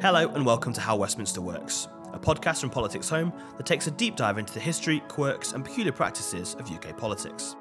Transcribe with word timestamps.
Hello, 0.00 0.28
and 0.28 0.46
welcome 0.46 0.72
to 0.74 0.80
How 0.80 0.94
Westminster 0.94 1.40
Works, 1.40 1.88
a 2.12 2.20
podcast 2.20 2.60
from 2.60 2.70
Politics 2.70 3.08
Home 3.08 3.32
that 3.56 3.66
takes 3.66 3.88
a 3.88 3.90
deep 3.90 4.14
dive 4.14 4.38
into 4.38 4.54
the 4.54 4.60
history, 4.60 5.00
quirks, 5.08 5.54
and 5.54 5.64
peculiar 5.64 5.90
practices 5.90 6.54
of 6.54 6.70
UK 6.70 6.96
politics. 6.96 7.56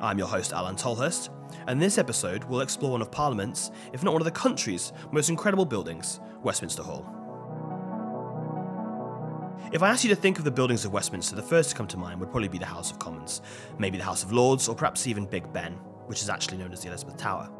I'm 0.00 0.16
your 0.16 0.28
host, 0.28 0.52
Alan 0.52 0.76
Tolhurst, 0.76 1.30
and 1.66 1.82
this 1.82 1.98
episode 1.98 2.44
will 2.44 2.60
explore 2.60 2.92
one 2.92 3.02
of 3.02 3.10
Parliament's, 3.10 3.72
if 3.92 4.04
not 4.04 4.12
one 4.12 4.22
of 4.22 4.26
the 4.26 4.30
country's, 4.30 4.92
most 5.10 5.28
incredible 5.28 5.64
buildings, 5.64 6.20
Westminster 6.44 6.84
Hall. 6.84 7.04
If 9.72 9.82
I 9.82 9.88
asked 9.88 10.04
you 10.04 10.10
to 10.10 10.16
think 10.16 10.38
of 10.38 10.44
the 10.44 10.52
buildings 10.52 10.84
of 10.84 10.92
Westminster, 10.92 11.34
the 11.34 11.42
first 11.42 11.70
to 11.70 11.76
come 11.76 11.88
to 11.88 11.96
mind 11.96 12.20
would 12.20 12.30
probably 12.30 12.46
be 12.46 12.58
the 12.58 12.64
House 12.64 12.92
of 12.92 13.00
Commons, 13.00 13.42
maybe 13.76 13.98
the 13.98 14.04
House 14.04 14.22
of 14.22 14.30
Lords, 14.30 14.68
or 14.68 14.76
perhaps 14.76 15.08
even 15.08 15.26
Big 15.26 15.52
Ben, 15.52 15.72
which 16.06 16.22
is 16.22 16.28
actually 16.28 16.58
known 16.58 16.72
as 16.72 16.82
the 16.82 16.86
Elizabeth 16.86 17.16
Tower. 17.16 17.50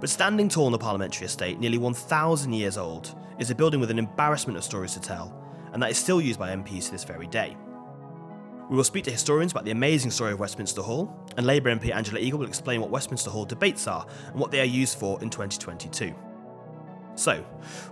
But 0.00 0.10
standing 0.10 0.48
tall 0.48 0.66
in 0.66 0.72
the 0.72 0.78
parliamentary 0.78 1.26
estate, 1.26 1.58
nearly 1.58 1.78
1,000 1.78 2.52
years 2.52 2.76
old, 2.76 3.14
is 3.38 3.50
a 3.50 3.54
building 3.54 3.80
with 3.80 3.90
an 3.90 3.98
embarrassment 3.98 4.56
of 4.56 4.64
stories 4.64 4.94
to 4.94 5.00
tell, 5.00 5.34
and 5.72 5.82
that 5.82 5.90
is 5.90 5.98
still 5.98 6.20
used 6.20 6.38
by 6.38 6.54
MPs 6.54 6.86
to 6.86 6.92
this 6.92 7.04
very 7.04 7.26
day. 7.26 7.56
We 8.70 8.76
will 8.76 8.84
speak 8.84 9.04
to 9.04 9.10
historians 9.10 9.52
about 9.52 9.64
the 9.66 9.72
amazing 9.72 10.10
story 10.10 10.32
of 10.32 10.40
Westminster 10.40 10.80
Hall, 10.80 11.14
and 11.36 11.46
Labour 11.46 11.74
MP 11.74 11.94
Angela 11.94 12.18
Eagle 12.18 12.38
will 12.38 12.46
explain 12.46 12.80
what 12.80 12.90
Westminster 12.90 13.30
Hall 13.30 13.44
debates 13.44 13.86
are 13.86 14.06
and 14.28 14.40
what 14.40 14.50
they 14.50 14.60
are 14.60 14.64
used 14.64 14.98
for 14.98 15.20
in 15.22 15.28
2022. 15.28 16.14
So, 17.14 17.42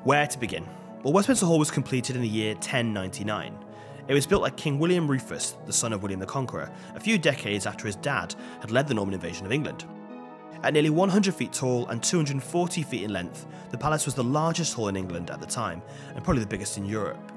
where 0.04 0.26
to 0.26 0.38
begin? 0.38 0.66
Well, 1.02 1.12
Westminster 1.12 1.46
Hall 1.46 1.58
was 1.58 1.70
completed 1.70 2.16
in 2.16 2.22
the 2.22 2.28
year 2.28 2.54
1099. 2.54 3.58
It 4.08 4.14
was 4.14 4.26
built 4.26 4.42
by 4.42 4.50
King 4.50 4.78
William 4.78 5.08
Rufus, 5.08 5.56
the 5.66 5.72
son 5.72 5.92
of 5.92 6.02
William 6.02 6.20
the 6.20 6.26
Conqueror, 6.26 6.72
a 6.94 7.00
few 7.00 7.18
decades 7.18 7.66
after 7.66 7.86
his 7.86 7.96
dad 7.96 8.34
had 8.60 8.70
led 8.70 8.88
the 8.88 8.94
Norman 8.94 9.14
invasion 9.14 9.46
of 9.46 9.52
England. 9.52 9.84
At 10.62 10.74
nearly 10.74 10.90
100 10.90 11.34
feet 11.34 11.52
tall 11.52 11.88
and 11.88 12.00
240 12.00 12.82
feet 12.84 13.02
in 13.02 13.12
length, 13.12 13.46
the 13.70 13.78
palace 13.78 14.06
was 14.06 14.14
the 14.14 14.22
largest 14.22 14.74
hall 14.74 14.86
in 14.88 14.96
England 14.96 15.30
at 15.30 15.40
the 15.40 15.46
time, 15.46 15.82
and 16.14 16.22
probably 16.22 16.40
the 16.40 16.48
biggest 16.48 16.78
in 16.78 16.84
Europe. 16.84 17.32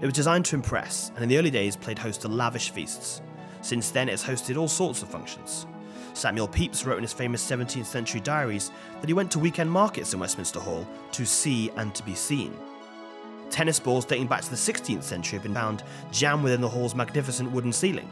It 0.00 0.04
was 0.04 0.12
designed 0.14 0.44
to 0.46 0.56
impress, 0.56 1.10
and 1.14 1.22
in 1.22 1.28
the 1.30 1.38
early 1.38 1.50
days 1.50 1.74
played 1.74 1.98
host 1.98 2.20
to 2.22 2.28
lavish 2.28 2.70
feasts. 2.70 3.22
Since 3.62 3.90
then, 3.92 4.10
it's 4.10 4.22
hosted 4.22 4.58
all 4.58 4.68
sorts 4.68 5.02
of 5.02 5.08
functions. 5.08 5.66
Samuel 6.12 6.48
Pepys 6.48 6.84
wrote 6.84 6.98
in 6.98 7.02
his 7.02 7.14
famous 7.14 7.44
17th 7.50 7.86
century 7.86 8.20
diaries 8.20 8.70
that 9.00 9.08
he 9.08 9.14
went 9.14 9.30
to 9.32 9.38
weekend 9.38 9.70
markets 9.70 10.12
in 10.12 10.20
Westminster 10.20 10.60
Hall 10.60 10.86
to 11.12 11.24
see 11.24 11.70
and 11.76 11.94
to 11.94 12.02
be 12.02 12.14
seen. 12.14 12.54
Tennis 13.48 13.80
balls 13.80 14.04
dating 14.04 14.26
back 14.26 14.42
to 14.42 14.50
the 14.50 14.56
16th 14.56 15.02
century 15.02 15.36
have 15.36 15.42
been 15.42 15.54
found 15.54 15.82
jammed 16.10 16.42
within 16.42 16.60
the 16.60 16.68
hall's 16.68 16.94
magnificent 16.94 17.50
wooden 17.52 17.72
ceiling. 17.72 18.10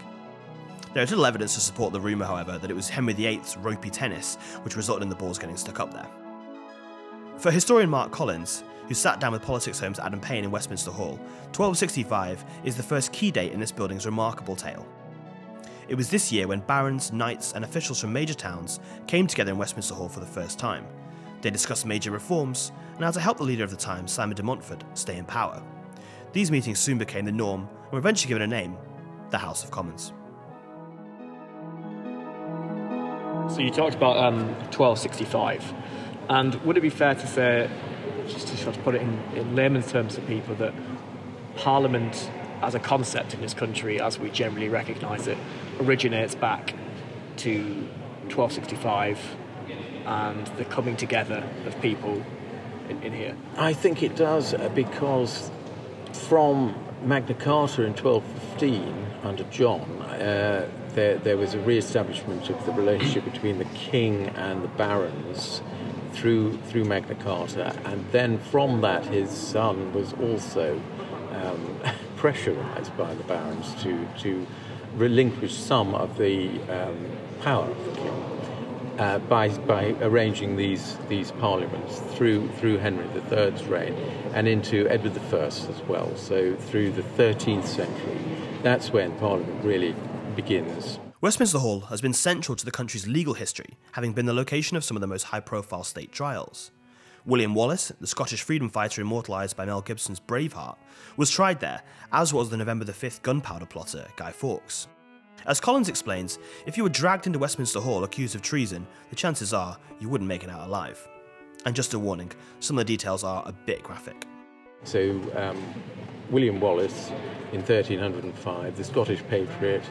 There 0.94 1.02
is 1.02 1.10
little 1.10 1.26
evidence 1.26 1.54
to 1.54 1.60
support 1.60 1.92
the 1.92 2.00
rumour, 2.00 2.24
however, 2.24 2.56
that 2.56 2.70
it 2.70 2.74
was 2.74 2.88
Henry 2.88 3.14
VIII's 3.14 3.56
ropey 3.56 3.90
tennis 3.90 4.36
which 4.62 4.76
resulted 4.76 5.02
in 5.02 5.08
the 5.08 5.16
balls 5.16 5.40
getting 5.40 5.56
stuck 5.56 5.80
up 5.80 5.92
there. 5.92 6.06
For 7.36 7.50
historian 7.50 7.90
Mark 7.90 8.12
Collins, 8.12 8.62
who 8.86 8.94
sat 8.94 9.18
down 9.18 9.32
with 9.32 9.42
Politics 9.42 9.80
Home's 9.80 9.98
Adam 9.98 10.20
Payne 10.20 10.44
in 10.44 10.52
Westminster 10.52 10.92
Hall, 10.92 11.16
1265 11.46 12.44
is 12.62 12.76
the 12.76 12.82
first 12.84 13.12
key 13.12 13.32
date 13.32 13.50
in 13.50 13.58
this 13.58 13.72
building's 13.72 14.06
remarkable 14.06 14.54
tale. 14.54 14.86
It 15.88 15.96
was 15.96 16.10
this 16.10 16.30
year 16.30 16.46
when 16.46 16.60
barons, 16.60 17.12
knights, 17.12 17.54
and 17.54 17.64
officials 17.64 18.00
from 18.00 18.12
major 18.12 18.34
towns 18.34 18.78
came 19.08 19.26
together 19.26 19.50
in 19.50 19.58
Westminster 19.58 19.96
Hall 19.96 20.08
for 20.08 20.20
the 20.20 20.26
first 20.26 20.60
time. 20.60 20.86
They 21.42 21.50
discussed 21.50 21.86
major 21.86 22.12
reforms 22.12 22.70
and 22.94 23.02
how 23.02 23.10
to 23.10 23.20
help 23.20 23.38
the 23.38 23.42
leader 23.42 23.64
of 23.64 23.70
the 23.70 23.76
time, 23.76 24.06
Simon 24.06 24.36
de 24.36 24.44
Montfort, 24.44 24.84
stay 24.94 25.16
in 25.16 25.24
power. 25.24 25.60
These 26.32 26.52
meetings 26.52 26.78
soon 26.78 26.98
became 26.98 27.24
the 27.24 27.32
norm 27.32 27.68
and 27.82 27.92
were 27.92 27.98
eventually 27.98 28.28
given 28.28 28.42
a 28.42 28.46
name 28.46 28.76
the 29.30 29.38
House 29.38 29.64
of 29.64 29.72
Commons. 29.72 30.12
So 33.54 33.60
you 33.60 33.70
talked 33.70 33.94
about 33.94 34.16
um, 34.16 34.48
1265, 34.74 35.72
and 36.28 36.56
would 36.64 36.76
it 36.76 36.80
be 36.80 36.90
fair 36.90 37.14
to 37.14 37.24
say, 37.24 37.70
just 38.26 38.48
to 38.48 38.80
put 38.80 38.96
it 38.96 39.02
in, 39.02 39.22
in 39.36 39.54
layman's 39.54 39.92
terms 39.92 40.16
to 40.16 40.22
people, 40.22 40.56
that 40.56 40.74
Parliament 41.54 42.32
as 42.62 42.74
a 42.74 42.80
concept 42.80 43.32
in 43.32 43.40
this 43.40 43.54
country, 43.54 44.00
as 44.00 44.18
we 44.18 44.28
generally 44.28 44.68
recognise 44.68 45.28
it, 45.28 45.38
originates 45.78 46.34
back 46.34 46.74
to 47.36 47.62
1265 48.26 49.20
and 50.04 50.48
the 50.58 50.64
coming 50.64 50.96
together 50.96 51.48
of 51.64 51.80
people 51.80 52.24
in, 52.88 53.00
in 53.04 53.12
here? 53.12 53.36
I 53.56 53.72
think 53.72 54.02
it 54.02 54.16
does 54.16 54.52
uh, 54.52 54.68
because 54.70 55.52
from 56.12 56.74
Magna 57.04 57.34
Carta 57.34 57.84
in 57.84 57.92
1215 57.92 59.06
under 59.22 59.44
John, 59.44 60.02
uh, 60.02 60.68
there, 60.94 61.18
there 61.18 61.36
was 61.36 61.54
a 61.54 61.58
re-establishment 61.58 62.48
of 62.50 62.64
the 62.66 62.72
relationship 62.72 63.24
between 63.24 63.58
the 63.58 63.64
king 63.66 64.28
and 64.28 64.62
the 64.62 64.68
barons 64.68 65.62
through 66.12 66.56
through 66.68 66.84
Magna 66.84 67.16
Carta, 67.16 67.76
and 67.84 68.04
then 68.12 68.38
from 68.38 68.80
that, 68.82 69.04
his 69.06 69.30
son 69.30 69.92
was 69.92 70.12
also 70.14 70.80
um, 71.32 71.80
pressurized 72.16 72.96
by 72.96 73.12
the 73.14 73.24
barons 73.24 73.74
to 73.82 74.06
to 74.20 74.46
relinquish 74.96 75.54
some 75.54 75.94
of 75.94 76.16
the 76.16 76.48
um, 76.70 76.96
power 77.40 77.68
of 77.68 77.84
the 77.86 78.00
king. 78.00 78.30
Uh, 78.96 79.18
by, 79.18 79.48
by 79.48 79.86
arranging 80.02 80.54
these 80.54 80.96
these 81.08 81.32
parliaments 81.32 81.98
through 82.14 82.48
through 82.52 82.78
Henry 82.78 83.04
III's 83.28 83.64
reign 83.64 83.92
and 84.34 84.46
into 84.46 84.88
Edward 84.88 85.20
I 85.32 85.46
as 85.46 85.82
well. 85.88 86.14
So 86.14 86.54
through 86.54 86.92
the 86.92 87.02
13th 87.02 87.66
century, 87.66 88.18
that's 88.62 88.92
when 88.92 89.10
Parliament 89.18 89.64
really 89.64 89.96
begins. 90.34 90.98
Westminster 91.20 91.58
Hall 91.58 91.80
has 91.82 92.00
been 92.00 92.12
central 92.12 92.54
to 92.56 92.64
the 92.64 92.70
country's 92.70 93.06
legal 93.06 93.34
history, 93.34 93.78
having 93.92 94.12
been 94.12 94.26
the 94.26 94.32
location 94.32 94.76
of 94.76 94.84
some 94.84 94.96
of 94.96 95.00
the 95.00 95.06
most 95.06 95.24
high 95.24 95.40
profile 95.40 95.84
state 95.84 96.12
trials. 96.12 96.70
William 97.26 97.54
Wallace, 97.54 97.90
the 98.00 98.06
Scottish 98.06 98.42
freedom 98.42 98.68
fighter 98.68 99.00
immortalised 99.00 99.56
by 99.56 99.64
Mel 99.64 99.80
Gibson's 99.80 100.20
Braveheart, 100.20 100.76
was 101.16 101.30
tried 101.30 101.60
there, 101.60 101.82
as 102.12 102.34
was 102.34 102.50
the 102.50 102.56
November 102.58 102.84
the 102.84 102.92
5th 102.92 103.22
gunpowder 103.22 103.64
plotter, 103.64 104.06
Guy 104.16 104.30
Fawkes. 104.30 104.88
As 105.46 105.60
Collins 105.60 105.88
explains, 105.88 106.38
if 106.66 106.76
you 106.76 106.82
were 106.82 106.88
dragged 106.90 107.26
into 107.26 107.38
Westminster 107.38 107.80
Hall 107.80 108.04
accused 108.04 108.34
of 108.34 108.42
treason, 108.42 108.86
the 109.10 109.16
chances 109.16 109.54
are 109.54 109.78
you 110.00 110.08
wouldn't 110.08 110.28
make 110.28 110.44
it 110.44 110.50
out 110.50 110.66
alive. 110.66 111.08
And 111.64 111.74
just 111.74 111.94
a 111.94 111.98
warning, 111.98 112.30
some 112.60 112.76
of 112.78 112.86
the 112.86 112.92
details 112.92 113.24
are 113.24 113.42
a 113.46 113.52
bit 113.52 113.82
graphic. 113.82 114.26
So, 114.84 115.20
um, 115.34 115.62
William 116.34 116.58
Wallace, 116.58 117.10
in 117.52 117.60
1305, 117.60 118.76
the 118.76 118.82
Scottish 118.82 119.22
patriot, 119.30 119.84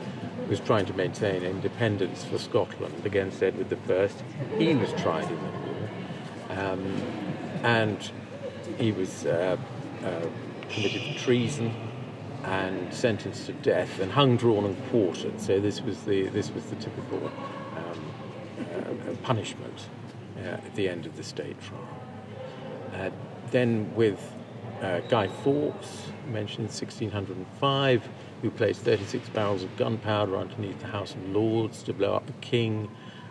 was 0.49 0.59
trying 0.59 0.85
to 0.85 0.93
maintain 0.93 1.41
independence 1.41 2.25
for 2.25 2.37
Scotland 2.37 3.05
against 3.05 3.41
Edward 3.41 3.71
I. 3.89 4.09
He 4.57 4.75
was 4.75 4.91
tried 5.01 5.23
in 5.23 5.37
the 5.37 5.51
war, 5.51 5.89
um, 6.49 7.01
and 7.63 8.11
he 8.77 8.91
was 8.91 9.25
uh, 9.25 9.55
uh, 10.03 10.27
committed 10.67 11.17
treason 11.17 11.73
and 12.43 12.93
sentenced 12.93 13.45
to 13.45 13.53
death 13.53 14.01
and 14.01 14.11
hung, 14.11 14.35
drawn, 14.35 14.65
and 14.65 14.89
quartered. 14.89 15.39
So 15.39 15.61
this 15.61 15.79
was 15.81 16.03
the 16.03 16.27
this 16.27 16.51
was 16.51 16.65
the 16.65 16.75
typical 16.75 17.31
um, 17.77 18.11
uh, 18.59 19.13
punishment 19.23 19.87
uh, 20.39 20.59
at 20.67 20.75
the 20.75 20.89
end 20.89 21.05
of 21.05 21.15
the 21.15 21.23
state 21.23 21.55
trial. 21.61 21.87
Uh, 22.95 23.11
then 23.51 23.95
with 23.95 24.19
uh, 24.81 24.99
Guy 25.01 25.27
Fawkes, 25.27 26.11
mentioned 26.27 26.69
in 26.69 26.73
1605, 26.73 28.07
who 28.41 28.49
placed 28.51 28.81
36 28.81 29.29
barrels 29.29 29.63
of 29.63 29.75
gunpowder 29.77 30.37
underneath 30.37 30.79
the 30.79 30.87
House 30.87 31.13
of 31.15 31.29
Lords 31.29 31.83
to 31.83 31.93
blow 31.93 32.13
up 32.13 32.25
the 32.27 32.33
King 32.33 32.89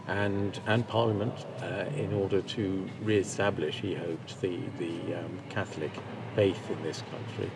and 0.08 0.60
and 0.66 0.86
Parliament 0.88 1.47
uh, 1.62 1.84
in 1.97 2.12
order 2.12 2.42
to 2.42 2.88
re-establish, 3.03 3.76
he 3.80 3.94
hoped, 3.94 4.41
the 4.41 4.58
the 4.78 5.14
um, 5.14 5.38
Catholic 5.48 5.92
faith 6.34 6.70
in 6.70 6.82
this 6.82 7.03
country 7.10 7.50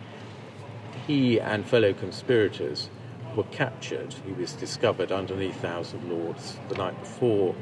he 1.06 1.40
and 1.40 1.64
fellow 1.66 1.92
conspirators 1.92 2.90
were 3.34 3.44
captured. 3.44 4.14
He 4.26 4.32
was 4.32 4.52
discovered 4.52 5.12
underneath 5.12 5.60
the 5.60 5.68
House 5.68 5.92
of 5.92 6.04
Lords 6.08 6.58
the 6.68 6.76
night 6.76 6.98
before 7.00 7.54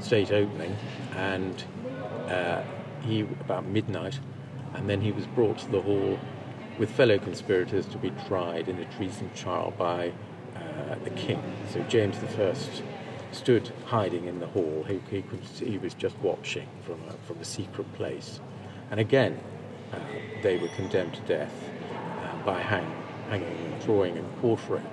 state 0.00 0.30
opening, 0.30 0.76
and 1.16 1.64
uh, 2.28 2.62
he 3.02 3.22
about 3.22 3.66
midnight, 3.66 4.20
and 4.76 4.88
then 4.88 5.00
he 5.00 5.12
was 5.12 5.26
brought 5.26 5.58
to 5.58 5.70
the 5.70 5.80
hall 5.80 6.18
with 6.78 6.90
fellow 6.90 7.18
conspirators 7.18 7.86
to 7.86 7.98
be 7.98 8.12
tried 8.26 8.68
in 8.68 8.78
a 8.78 8.84
treason 8.96 9.30
trial 9.34 9.72
by 9.76 10.12
uh, 10.54 10.94
the 11.04 11.10
king. 11.10 11.42
So 11.72 11.80
James 11.84 12.16
I 12.38 12.54
stood 13.32 13.72
hiding 13.86 14.26
in 14.26 14.38
the 14.38 14.46
hall. 14.46 14.84
He, 14.86 15.00
he, 15.10 15.24
he 15.64 15.78
was 15.78 15.94
just 15.94 16.16
watching 16.18 16.68
from 16.84 17.00
a, 17.08 17.12
from 17.26 17.38
a 17.40 17.44
secret 17.44 17.92
place, 17.94 18.40
and 18.90 19.00
again 19.00 19.40
uh, 19.92 19.98
they 20.42 20.56
were 20.58 20.68
condemned 20.68 21.14
to 21.14 21.20
death 21.22 21.52
by 22.46 22.60
hang, 22.60 22.86
hanging 23.28 23.48
and 23.48 23.82
drawing 23.84 24.16
and 24.16 24.40
quartering. 24.40 24.86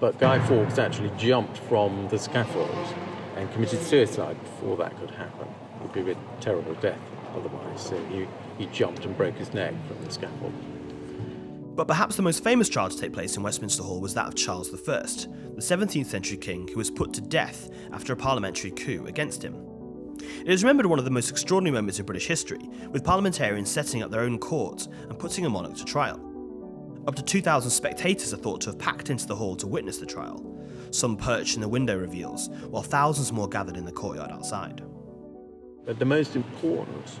But 0.00 0.18
Guy 0.18 0.38
Fawkes 0.46 0.78
actually 0.78 1.10
jumped 1.18 1.58
from 1.58 2.08
the 2.08 2.18
scaffold 2.18 2.94
and 3.36 3.52
committed 3.52 3.82
suicide 3.82 4.40
before 4.40 4.76
that 4.78 4.96
could 4.98 5.10
happen. 5.10 5.48
It 5.76 5.82
would 5.82 6.06
be 6.06 6.12
a 6.12 6.16
terrible 6.40 6.74
death 6.74 7.00
otherwise. 7.36 7.80
So 7.80 7.96
he, 8.06 8.26
he 8.58 8.66
jumped 8.66 9.04
and 9.04 9.16
broke 9.16 9.36
his 9.36 9.52
neck 9.54 9.74
from 9.86 10.04
the 10.04 10.10
scaffold. 10.10 10.52
But 11.74 11.88
perhaps 11.88 12.16
the 12.16 12.22
most 12.22 12.44
famous 12.44 12.68
trial 12.68 12.90
to 12.90 12.98
take 12.98 13.12
place 13.14 13.36
in 13.36 13.42
Westminster 13.42 13.82
Hall 13.82 14.00
was 14.00 14.12
that 14.14 14.26
of 14.26 14.34
Charles 14.34 14.72
I, 14.72 14.76
the 14.76 15.62
17th 15.62 16.06
century 16.06 16.36
king 16.36 16.68
who 16.68 16.76
was 16.76 16.90
put 16.90 17.14
to 17.14 17.20
death 17.22 17.70
after 17.92 18.12
a 18.12 18.16
parliamentary 18.16 18.70
coup 18.70 19.06
against 19.06 19.42
him. 19.42 19.56
It 20.40 20.50
is 20.50 20.62
remembered 20.62 20.86
one 20.86 20.98
of 20.98 21.06
the 21.06 21.10
most 21.10 21.30
extraordinary 21.30 21.74
moments 21.74 21.98
in 21.98 22.04
British 22.04 22.26
history, 22.26 22.68
with 22.90 23.04
parliamentarians 23.04 23.70
setting 23.70 24.02
up 24.02 24.10
their 24.10 24.20
own 24.20 24.38
courts 24.38 24.88
and 25.08 25.18
putting 25.18 25.46
a 25.46 25.50
monarch 25.50 25.76
to 25.76 25.84
trial. 25.84 26.20
Up 27.06 27.14
to 27.16 27.22
2,000 27.22 27.70
spectators 27.70 28.32
are 28.32 28.36
thought 28.36 28.60
to 28.60 28.70
have 28.70 28.78
packed 28.78 29.10
into 29.10 29.26
the 29.26 29.34
hall 29.34 29.56
to 29.56 29.66
witness 29.66 29.96
the 29.96 30.06
trial, 30.06 30.44
some 30.90 31.16
perched 31.16 31.56
in 31.56 31.60
the 31.60 31.68
window 31.68 31.96
reveals, 31.96 32.48
while 32.68 32.82
thousands 32.82 33.32
more 33.32 33.48
gathered 33.48 33.76
in 33.76 33.84
the 33.84 33.92
courtyard 33.92 34.30
outside. 34.30 34.82
But 35.84 35.98
the 35.98 36.04
most 36.04 36.36
important 36.36 37.18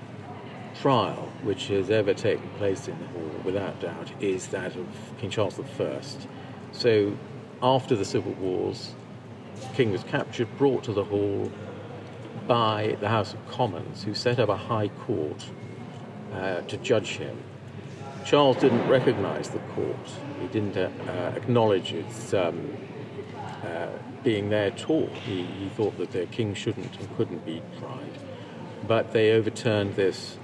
trial 0.80 1.28
which 1.42 1.68
has 1.68 1.90
ever 1.90 2.14
taken 2.14 2.48
place 2.58 2.88
in 2.88 2.98
the 2.98 3.06
hall, 3.06 3.40
without 3.44 3.80
doubt, 3.80 4.10
is 4.20 4.48
that 4.48 4.76
of 4.76 4.86
King 5.18 5.30
Charles 5.30 5.58
I. 5.58 6.00
So, 6.72 7.16
after 7.62 7.94
the 7.94 8.04
civil 8.04 8.32
wars, 8.32 8.94
the 9.60 9.74
king 9.74 9.92
was 9.92 10.02
captured, 10.04 10.48
brought 10.58 10.84
to 10.84 10.92
the 10.92 11.04
hall 11.04 11.50
by 12.46 12.96
the 13.00 13.08
House 13.08 13.34
of 13.34 13.48
Commons, 13.50 14.02
who 14.02 14.14
set 14.14 14.38
up 14.38 14.48
a 14.48 14.56
high 14.56 14.88
court 14.88 15.46
uh, 16.32 16.62
to 16.62 16.76
judge 16.78 17.16
him. 17.18 17.38
Charles 18.24 18.56
didn't 18.56 18.88
recognize 18.88 19.50
the 19.50 19.58
court. 19.74 19.96
He 20.40 20.46
didn't 20.48 20.76
uh, 20.76 21.32
acknowledge 21.36 21.92
its 21.92 22.32
um, 22.34 22.76
uh, 23.64 23.88
being 24.22 24.50
there 24.50 24.66
at 24.66 24.88
all. 24.88 25.08
He, 25.26 25.42
he 25.44 25.68
thought 25.70 25.96
that 25.98 26.12
the 26.12 26.26
king 26.26 26.54
shouldn't 26.54 26.98
and 26.98 27.16
couldn't 27.16 27.44
be 27.44 27.62
tried. 27.78 28.18
But 28.86 29.12
they 29.12 29.32
overturned 29.32 29.94
this 29.94 30.38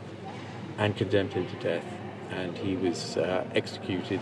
and 0.78 0.96
condemned 0.96 1.32
him 1.32 1.46
to 1.46 1.56
death, 1.56 1.84
and 2.30 2.56
he 2.56 2.76
was 2.76 3.16
uh, 3.16 3.44
executed 3.54 4.20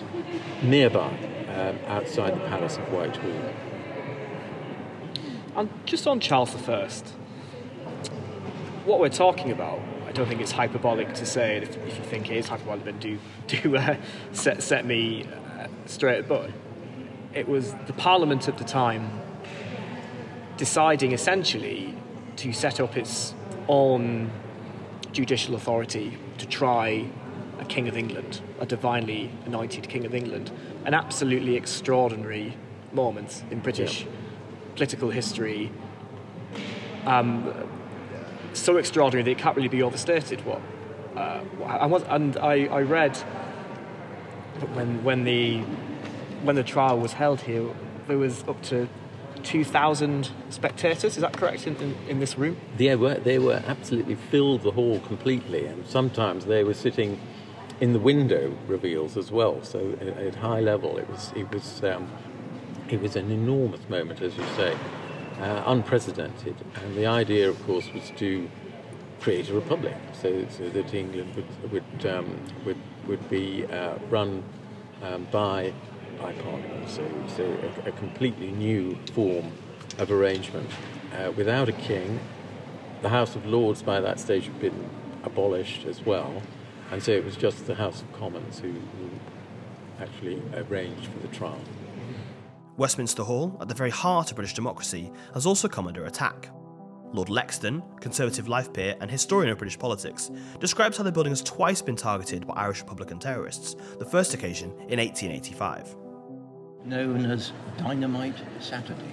nearby, 0.62 1.12
um, 1.54 1.78
outside 1.86 2.34
the 2.34 2.48
Palace 2.48 2.78
of 2.78 2.90
Whitehall. 2.90 3.54
And 5.54 5.70
just 5.86 6.06
on 6.06 6.18
Charles 6.18 6.54
I, 6.54 7.02
what 8.84 9.00
we're 9.00 9.08
talking 9.08 9.52
about, 9.52 9.80
I 10.06 10.12
don't 10.12 10.26
think 10.26 10.40
it's 10.40 10.52
hyperbolic 10.52 11.14
to 11.14 11.26
say, 11.26 11.58
if, 11.58 11.76
if 11.76 11.98
you 11.98 12.04
think 12.04 12.30
it 12.30 12.36
is 12.38 12.48
hyperbolic, 12.48 12.84
then 12.84 12.98
do, 12.98 13.18
do 13.46 13.76
uh, 13.76 13.96
set, 14.32 14.62
set 14.62 14.86
me 14.86 15.24
uh, 15.24 15.66
straight. 15.84 16.26
But 16.26 16.50
it 17.34 17.46
was 17.46 17.74
the 17.86 17.92
Parliament 17.92 18.48
at 18.48 18.56
the 18.56 18.64
time 18.64 19.10
deciding 20.56 21.12
essentially 21.12 21.94
to 22.36 22.52
set 22.52 22.80
up 22.80 22.96
its 22.96 23.34
own 23.68 24.30
judicial 25.12 25.54
authority 25.54 26.16
to 26.38 26.46
try 26.46 27.08
a 27.58 27.64
King 27.64 27.88
of 27.88 27.96
England, 27.96 28.40
a 28.60 28.66
divinely 28.66 29.30
anointed 29.44 29.88
King 29.88 30.04
of 30.04 30.14
England. 30.14 30.50
An 30.84 30.94
absolutely 30.94 31.56
extraordinary 31.56 32.56
moment 32.92 33.42
in 33.50 33.60
British 33.60 34.02
yeah. 34.02 34.08
political 34.74 35.10
history. 35.10 35.72
Um, 37.04 37.52
so 38.52 38.76
extraordinary 38.76 39.22
that 39.22 39.30
it 39.30 39.38
can't 39.38 39.56
really 39.56 39.68
be 39.68 39.82
overstated. 39.82 40.44
What, 40.44 40.60
uh, 41.16 41.40
I 41.64 41.86
was, 41.86 42.02
and 42.04 42.36
I, 42.36 42.66
I 42.66 42.82
read 42.82 43.16
when 44.74 45.04
when 45.04 45.24
the 45.24 45.60
when 46.42 46.56
the 46.56 46.64
trial 46.64 46.98
was 46.98 47.14
held 47.14 47.42
here, 47.42 47.68
there 48.06 48.18
was 48.18 48.44
up 48.48 48.60
to 48.62 48.88
2,000 49.46 50.30
spectators. 50.50 51.16
Is 51.16 51.22
that 51.22 51.32
correct 51.32 51.66
in, 51.66 51.76
in, 51.76 51.96
in, 52.08 52.20
this 52.20 52.36
room? 52.36 52.56
They 52.76 52.96
were, 52.96 53.14
they 53.14 53.38
were 53.38 53.62
absolutely 53.66 54.16
filled 54.16 54.62
the 54.62 54.72
hall 54.72 54.98
completely, 55.00 55.66
and 55.66 55.86
sometimes 55.86 56.46
they 56.46 56.64
were 56.64 56.74
sitting 56.74 57.20
in 57.80 57.92
the 57.92 57.98
window 57.98 58.56
reveals 58.66 59.16
as 59.16 59.30
well. 59.30 59.62
So 59.62 59.96
at, 60.00 60.08
at 60.08 60.34
high 60.34 60.60
level, 60.60 60.98
it 60.98 61.08
was 61.08 61.32
it 61.36 61.50
was 61.52 61.82
um, 61.84 62.10
it 62.88 63.00
was 63.00 63.16
an 63.16 63.30
enormous 63.30 63.88
moment, 63.88 64.20
as 64.20 64.36
you 64.36 64.44
say, 64.56 64.76
uh, 65.40 65.62
unprecedented. 65.66 66.56
And 66.82 66.96
the 66.96 67.06
idea, 67.06 67.48
of 67.48 67.64
course, 67.66 67.92
was 67.92 68.10
to 68.16 68.48
create 69.20 69.48
a 69.48 69.54
republic, 69.54 69.96
so, 70.12 70.46
so 70.50 70.68
that 70.70 70.92
England 70.92 71.34
would 71.36 71.72
would 71.72 72.06
um, 72.06 72.40
would, 72.64 72.80
would 73.06 73.30
be 73.30 73.64
uh, 73.66 73.94
run 74.10 74.42
um, 75.02 75.26
by 75.30 75.72
by 76.20 76.32
Parliament. 76.32 76.88
So, 76.88 77.08
so 77.28 77.44
a, 77.84 77.88
a 77.88 77.92
completely 77.92 78.50
new 78.50 78.98
form 79.12 79.52
of 79.98 80.10
arrangement. 80.10 80.70
Uh, 81.12 81.32
without 81.32 81.68
a 81.68 81.72
king, 81.72 82.20
the 83.02 83.08
House 83.08 83.36
of 83.36 83.46
Lords 83.46 83.82
by 83.82 84.00
that 84.00 84.18
stage 84.18 84.44
had 84.44 84.60
been 84.60 84.88
abolished 85.22 85.84
as 85.86 86.04
well, 86.04 86.42
and 86.90 87.02
so 87.02 87.12
it 87.12 87.24
was 87.24 87.36
just 87.36 87.66
the 87.66 87.74
House 87.74 88.02
of 88.02 88.12
Commons 88.12 88.58
who, 88.58 88.70
who 88.70 89.10
actually 90.00 90.42
arranged 90.54 91.08
for 91.08 91.18
the 91.18 91.28
trial. 91.28 91.60
Westminster 92.76 93.22
Hall, 93.22 93.56
at 93.60 93.68
the 93.68 93.74
very 93.74 93.90
heart 93.90 94.30
of 94.30 94.36
British 94.36 94.54
democracy, 94.54 95.10
has 95.32 95.46
also 95.46 95.66
come 95.68 95.86
under 95.86 96.04
attack. 96.04 96.50
Lord 97.12 97.28
Lexden, 97.28 97.82
Conservative 98.00 98.48
life 98.48 98.72
peer 98.72 98.96
and 99.00 99.10
historian 99.10 99.52
of 99.52 99.58
British 99.58 99.78
politics, 99.78 100.30
describes 100.60 100.96
how 100.96 101.04
the 101.04 101.12
building 101.12 101.32
has 101.32 101.42
twice 101.42 101.82
been 101.82 101.96
targeted 101.96 102.46
by 102.46 102.54
Irish 102.54 102.80
Republican 102.80 103.18
terrorists, 103.18 103.76
the 103.98 104.04
first 104.04 104.34
occasion 104.34 104.70
in 104.88 104.98
1885 104.98 105.96
known 106.86 107.26
as 107.26 107.52
Dynamite 107.78 108.36
Saturday. 108.60 109.12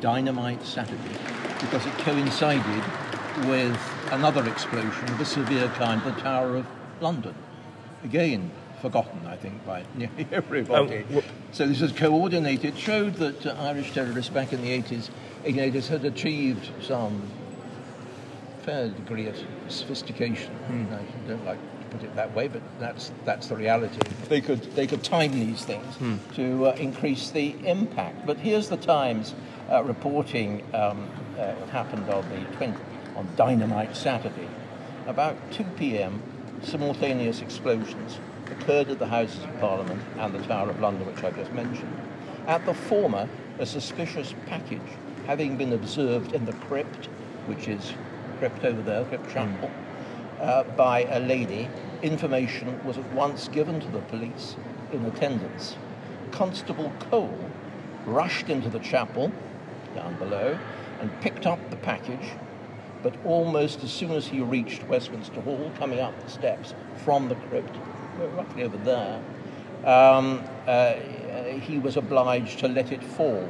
Dynamite 0.00 0.64
Saturday, 0.64 1.18
because 1.60 1.84
it 1.84 1.92
coincided 1.98 2.84
with 3.46 3.78
another 4.12 4.48
explosion 4.48 5.04
of 5.04 5.20
a 5.20 5.24
severe 5.24 5.68
kind, 5.68 6.00
the 6.02 6.12
Tower 6.20 6.56
of 6.56 6.66
London. 7.00 7.34
Again, 8.04 8.50
forgotten, 8.80 9.26
I 9.26 9.36
think, 9.36 9.64
by 9.66 9.84
nearly 9.94 10.26
everybody. 10.32 11.04
Oh, 11.14 11.22
so 11.52 11.66
this 11.66 11.80
was 11.80 11.92
coordinated, 11.92 12.76
showed 12.76 13.14
that 13.14 13.46
uh, 13.46 13.54
Irish 13.60 13.92
terrorists 13.92 14.30
back 14.30 14.52
in 14.52 14.62
the 14.62 14.70
80s, 14.82 15.10
1880s 15.44 15.88
had 15.88 16.04
achieved 16.04 16.70
some 16.82 17.22
fair 18.62 18.88
degree 18.88 19.26
of 19.26 19.36
sophistication. 19.68 20.54
Hmm. 20.54 20.86
I 20.92 21.28
don't 21.28 21.44
like 21.44 21.58
to 21.58 21.86
put 21.96 22.04
it 22.04 22.14
that 22.16 22.34
way, 22.34 22.48
but 22.48 22.62
that's 22.78 23.12
that's 23.24 23.48
the 23.48 23.56
reality. 23.56 23.98
They 24.28 24.40
could 24.40 24.62
they 24.74 24.86
could 24.86 25.02
time 25.02 25.32
these 25.32 25.64
things 25.64 25.94
hmm. 25.96 26.16
to 26.34 26.68
uh, 26.68 26.76
increase 26.76 27.30
the 27.30 27.54
impact. 27.64 28.26
But 28.26 28.36
here's 28.38 28.68
the 28.68 28.76
Times 28.76 29.34
uh, 29.70 29.82
reporting 29.84 30.62
um, 30.74 31.08
uh, 31.38 31.54
happened 31.66 32.08
on 32.10 32.28
the 32.28 32.56
20, 32.56 32.76
on 33.16 33.28
Dynamite 33.36 33.96
Saturday, 33.96 34.48
about 35.06 35.36
2 35.52 35.64
p.m. 35.76 36.22
Simultaneous 36.62 37.40
explosions 37.40 38.18
occurred 38.52 38.88
at 38.88 38.98
the 38.98 39.06
Houses 39.06 39.42
of 39.44 39.60
Parliament 39.60 40.02
and 40.18 40.34
the 40.34 40.42
Tower 40.46 40.70
of 40.70 40.80
London, 40.80 41.06
which 41.06 41.22
I 41.24 41.30
just 41.30 41.52
mentioned. 41.52 41.96
At 42.46 42.64
the 42.66 42.74
former, 42.74 43.28
a 43.58 43.66
suspicious 43.66 44.34
package 44.46 44.80
having 45.26 45.56
been 45.56 45.72
observed 45.72 46.32
in 46.32 46.44
the 46.46 46.52
crypt, 46.52 47.06
which 47.46 47.68
is 47.68 47.92
crypt 48.38 48.64
over 48.64 48.82
there, 48.82 49.04
crypt 49.04 49.30
chapel. 49.30 49.68
Hmm 49.68 49.90
uh, 50.40 50.64
by 50.76 51.04
a 51.04 51.20
lady, 51.20 51.68
information 52.02 52.82
was 52.84 52.96
at 52.96 53.12
once 53.12 53.48
given 53.48 53.78
to 53.80 53.88
the 53.88 54.00
police 54.00 54.56
in 54.92 55.04
attendance. 55.04 55.76
Constable 56.30 56.92
Cole 57.10 57.50
rushed 58.06 58.48
into 58.48 58.70
the 58.70 58.78
chapel 58.78 59.30
down 59.94 60.16
below 60.18 60.58
and 61.00 61.20
picked 61.20 61.46
up 61.46 61.58
the 61.70 61.76
package, 61.76 62.30
but 63.02 63.14
almost 63.24 63.82
as 63.84 63.92
soon 63.92 64.12
as 64.12 64.28
he 64.28 64.40
reached 64.40 64.86
Westminster 64.88 65.40
Hall, 65.42 65.70
coming 65.78 66.00
up 66.00 66.18
the 66.24 66.30
steps 66.30 66.74
from 67.04 67.28
the 67.28 67.34
crypt, 67.34 67.76
roughly 68.28 68.64
over 68.64 68.76
there, 68.78 69.22
um, 69.84 70.44
uh, 70.66 70.94
he 71.60 71.78
was 71.78 71.96
obliged 71.96 72.58
to 72.60 72.68
let 72.68 72.92
it 72.92 73.02
fall. 73.02 73.48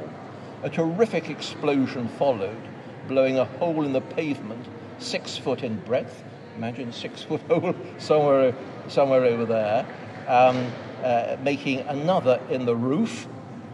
A 0.63 0.69
terrific 0.69 1.29
explosion 1.29 2.07
followed, 2.07 2.61
blowing 3.07 3.37
a 3.37 3.45
hole 3.45 3.83
in 3.85 3.93
the 3.93 4.01
pavement 4.01 4.65
six 4.99 5.35
foot 5.35 5.63
in 5.63 5.77
breadth 5.79 6.23
imagine 6.57 6.91
six 6.91 7.21
foot 7.27 7.41
hole 7.49 7.75
somewhere, 7.97 8.53
somewhere 8.87 9.25
over 9.25 9.45
there, 9.45 9.85
um, 10.27 10.71
uh, 11.03 11.37
making 11.41 11.79
another 11.79 12.39
in 12.49 12.65
the 12.65 12.75
roof. 12.75 13.27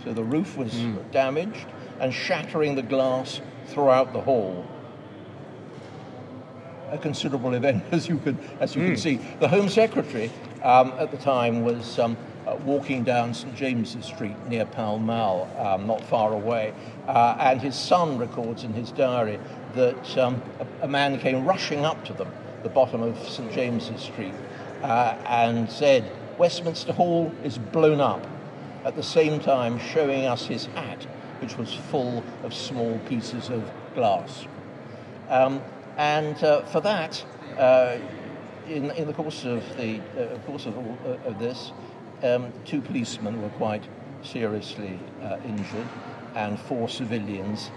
So 0.04 0.13
the 0.13 0.24
roof 0.24 0.58
was 0.58 0.74
mm. 0.74 1.12
damaged 1.12 1.66
and 2.00 2.13
shattering 2.13 2.75
the 2.75 2.84
glass 2.84 3.42
throughout 3.68 4.13
the 4.13 4.22
hall. 4.22 4.66
A 6.92 6.98
considerable 6.98 7.54
event, 7.62 7.84
as 7.92 8.08
you 8.08 8.20
can, 8.20 8.38
as 8.60 8.75
you 8.75 8.82
mm. 8.82 8.86
can 8.86 8.94
hmm. 8.94 9.00
see. 9.00 9.20
The 9.39 9.48
Home 9.50 9.68
Secretary 9.68 10.32
um, 10.67 10.93
at 11.00 11.12
the 11.12 11.17
time 11.17 11.63
was 11.63 11.97
um, 11.97 12.17
uh, 12.45 12.57
walking 12.65 13.03
down 13.03 13.33
St 13.33 13.55
James's 13.55 14.03
Street 14.03 14.36
near 14.50 14.65
Pall 14.65 15.00
Mall, 15.00 15.50
um, 15.57 15.88
not 15.88 16.03
far 16.03 16.33
away, 16.33 16.74
uh, 17.07 17.38
and 17.39 17.62
his 17.62 17.74
son 17.74 18.17
records 18.17 18.65
in 18.65 18.74
his 18.74 18.91
diary 18.91 19.39
that 19.75 20.17
um, 20.17 20.41
a, 20.59 20.86
a, 20.86 20.88
man 20.88 21.19
came 21.19 21.45
rushing 21.45 21.86
up 21.86 22.03
to 22.03 22.13
them 22.13 22.29
the 22.63 22.69
bottom 22.69 23.01
of 23.01 23.17
St 23.29 23.50
James's 23.53 24.01
Street 24.01 24.33
uh, 24.83 25.15
and 25.25 25.71
said, 25.71 26.12
Westminster 26.38 26.91
Hall 26.91 27.31
is 27.45 27.57
blown 27.57 28.01
up, 28.01 28.27
at 28.83 28.97
the 28.97 29.03
same 29.03 29.39
time 29.39 29.79
showing 29.79 30.25
us 30.25 30.47
his 30.47 30.65
hat, 30.65 31.01
which 31.39 31.57
was 31.57 31.74
full 31.74 32.25
of 32.43 32.53
small 32.53 33.00
pieces 33.07 33.50
of 33.50 33.71
glass. 33.95 34.45
Um, 35.29 35.62
and 35.95 36.41
uh, 36.43 36.63
for 36.63 36.81
that, 36.81 37.24
uh, 37.57 37.97
in, 38.67 38.91
in 38.91 39.07
the 39.07 39.13
course 39.13 39.45
of 39.45 39.63
the 39.77 40.00
uh, 40.17 40.38
course 40.45 40.65
of, 40.65 40.77
uh, 40.77 41.09
of 41.25 41.39
this, 41.39 41.71
um, 42.24 42.51
two 42.65 42.81
policemen 42.81 43.41
were 43.41 43.50
quite 43.50 43.83
seriously 44.24 45.00
uh, 45.24 45.38
injured, 45.45 45.88
and 46.36 46.59
four 46.59 46.89
civilians 46.89 47.71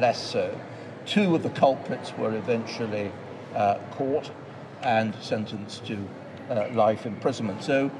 less 0.00 0.20
so. 0.20 0.58
two 1.06 1.34
of 1.34 1.42
the 1.42 1.50
culprits 1.50 2.12
were 2.18 2.34
eventually 2.36 3.10
uh, 3.54 3.78
caught 3.92 4.30
and 4.82 5.14
sentenced 5.20 5.86
to 5.86 5.96
uh, 6.50 6.68
life 6.72 7.06
imprisonment. 7.06 7.62
So 7.62 7.90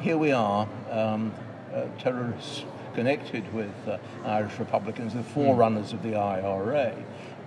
here 0.00 0.18
we 0.18 0.32
are, 0.32 0.68
um, 0.90 1.32
uh, 1.74 1.86
terrorists 1.98 2.64
connected 2.94 3.52
with 3.54 3.72
uh, 3.88 3.98
Irish 4.24 4.58
Republicans, 4.58 5.14
the 5.14 5.22
forerunners 5.22 5.92
of 5.92 6.02
the 6.02 6.16
IRA, 6.16 6.94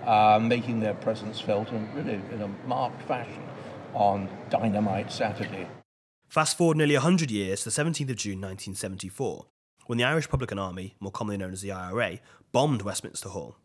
uh, 0.04 0.38
making 0.42 0.80
their 0.80 0.94
presence 0.94 1.40
felt 1.40 1.70
in 1.70 1.88
really 1.94 2.20
in 2.32 2.42
a 2.42 2.48
marked 2.66 3.02
fashion 3.02 3.43
on 3.94 4.28
Dynamite 4.50 5.10
Saturday. 5.10 5.68
Fast 6.28 6.56
forward 6.56 6.76
nearly 6.76 6.94
100 6.94 7.30
years 7.30 7.62
to 7.62 7.70
the 7.70 7.70
17th 7.70 8.10
of 8.10 8.16
June 8.16 8.40
1974, 8.40 9.46
when 9.86 9.98
the 9.98 10.04
Irish 10.04 10.26
Republican 10.26 10.58
Army, 10.58 10.96
more 10.98 11.12
commonly 11.12 11.36
known 11.36 11.52
as 11.52 11.62
the 11.62 11.70
IRA, 11.70 12.18
bombed 12.50 12.82
Westminster 12.82 13.28
Hall. 13.28 13.56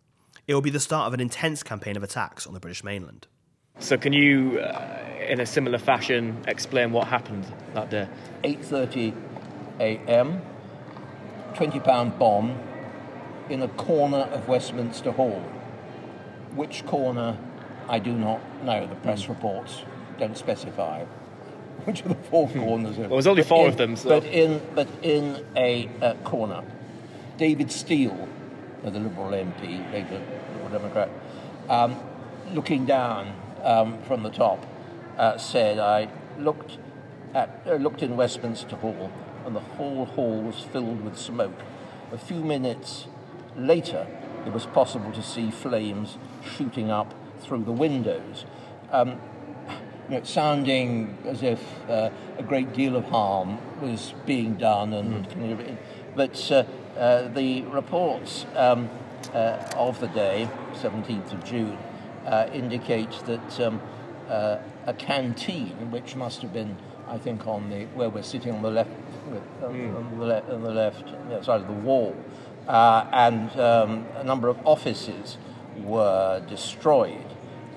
It 0.48 0.54
will 0.54 0.62
be 0.62 0.70
the 0.70 0.80
start 0.80 1.08
of 1.08 1.14
an 1.14 1.20
intense 1.20 1.64
campaign 1.64 1.98
of 1.98 2.04
attacks 2.04 2.46
on 2.46 2.54
the 2.54 2.60
British 2.60 2.84
mainland. 2.84 3.28
So, 3.80 3.98
can 3.98 4.14
you, 4.14 4.60
uh, 4.60 5.00
in 5.28 5.40
a 5.40 5.46
similar 5.46 5.78
fashion, 5.78 6.44
explain 6.48 6.92
what 6.92 7.08
happened 7.08 7.46
that 7.74 7.90
day? 7.90 8.08
8:30 8.44 9.16
a.m. 9.80 10.42
20 11.56 11.80
pound 11.80 12.20
bomb 12.20 12.60
in 13.50 13.62
a 13.62 13.68
corner 13.68 14.28
of 14.32 14.48
Westminster 14.48 15.12
Hall. 15.12 15.42
Which 16.56 16.86
corner, 16.86 17.38
I 17.88 18.00
do 18.00 18.12
not 18.12 18.42
know. 18.64 18.86
The 18.86 18.96
press 18.96 19.30
reports 19.30 19.84
don't 20.20 20.38
specify 20.38 21.04
which 21.86 22.02
of 22.02 22.10
the 22.10 22.16
four 22.16 22.50
corners. 22.50 22.98
Well, 22.98 23.10
there's 23.10 23.28
only 23.28 23.44
four 23.44 23.66
in- 23.66 23.72
of 23.72 23.78
them, 23.78 23.96
so- 23.96 24.10
But 24.10 24.26
in 24.26 24.62
but 24.76 24.88
in 25.02 25.44
a 25.56 25.90
uh, 26.02 26.14
corner, 26.26 26.64
David 27.38 27.72
Steel, 27.72 28.28
the 28.84 28.92
Liberal 28.92 29.32
MP, 29.32 29.92
later 29.92 30.22
Liberal 30.54 30.70
Democrat, 30.80 31.10
um, 31.70 31.96
looking 32.54 32.86
down 32.86 33.34
um, 33.64 33.98
from 34.04 34.24
the 34.24 34.30
top, 34.30 34.66
uh, 35.18 35.38
said, 35.38 35.80
"I 35.80 36.10
looked 36.38 36.78
at 37.34 37.62
uh, 37.66 37.76
looked 37.76 38.04
in 38.04 38.18
Westminster 38.18 38.76
Hall, 38.76 39.10
and 39.46 39.56
the 39.56 39.62
whole 39.78 40.06
hall 40.06 40.42
was 40.42 40.60
filled 40.60 41.04
with 41.04 41.18
smoke. 41.18 41.60
A 42.12 42.18
few 42.18 42.44
minutes 42.44 43.08
later, 43.56 44.06
it 44.46 44.52
was 44.52 44.66
possible 44.66 45.12
to 45.12 45.22
see 45.22 45.50
flames 45.50 46.18
shooting 46.44 46.92
up 46.92 47.14
through 47.40 47.64
the 47.64 47.72
windows." 47.72 48.46
Um, 48.92 49.20
you 50.10 50.18
know, 50.18 50.24
sounding 50.24 51.18
as 51.26 51.44
if 51.44 51.62
uh, 51.88 52.10
a 52.38 52.44
great 52.44 52.74
deal 52.74 52.96
of 52.96 53.06
harm 53.06 53.60
was 53.80 54.14
being 54.26 54.56
done, 54.56 54.94
and 54.94 55.78
but 56.16 56.52
uh, 56.52 56.64
uh, 56.98 57.28
the 57.28 57.62
reports 57.64 58.46
um, 58.56 58.90
uh, 59.34 59.62
of 59.76 60.00
the 60.00 60.08
day, 60.08 60.50
17th 60.74 61.32
of 61.32 61.44
June, 61.46 61.78
uh, 62.26 62.50
indicate 62.52 63.12
that 63.26 63.60
um, 63.60 63.82
uh, 64.28 64.58
a 64.88 64.94
canteen, 64.94 65.92
which 65.92 66.16
must 66.16 66.42
have 66.42 66.52
been, 66.52 66.76
I 67.08 67.18
think, 67.18 67.46
on 67.48 67.70
the 67.70 67.86
where 67.94 68.10
we're 68.10 68.24
sitting 68.24 68.54
on 68.54 68.64
the 68.64 68.72
left, 68.72 68.90
uh, 69.62 69.68
on 69.68 70.18
the, 70.18 70.26
le- 70.26 70.54
on 70.54 70.64
the 70.64 70.72
left 70.72 71.10
side 71.46 71.62
of 71.62 71.68
the 71.68 71.74
wall, 71.74 72.16
uh, 72.68 73.06
and 73.12 73.52
um, 73.60 74.06
a 74.16 74.24
number 74.24 74.48
of 74.48 74.58
offices 74.66 75.38
were 75.78 76.42
destroyed. 76.48 77.26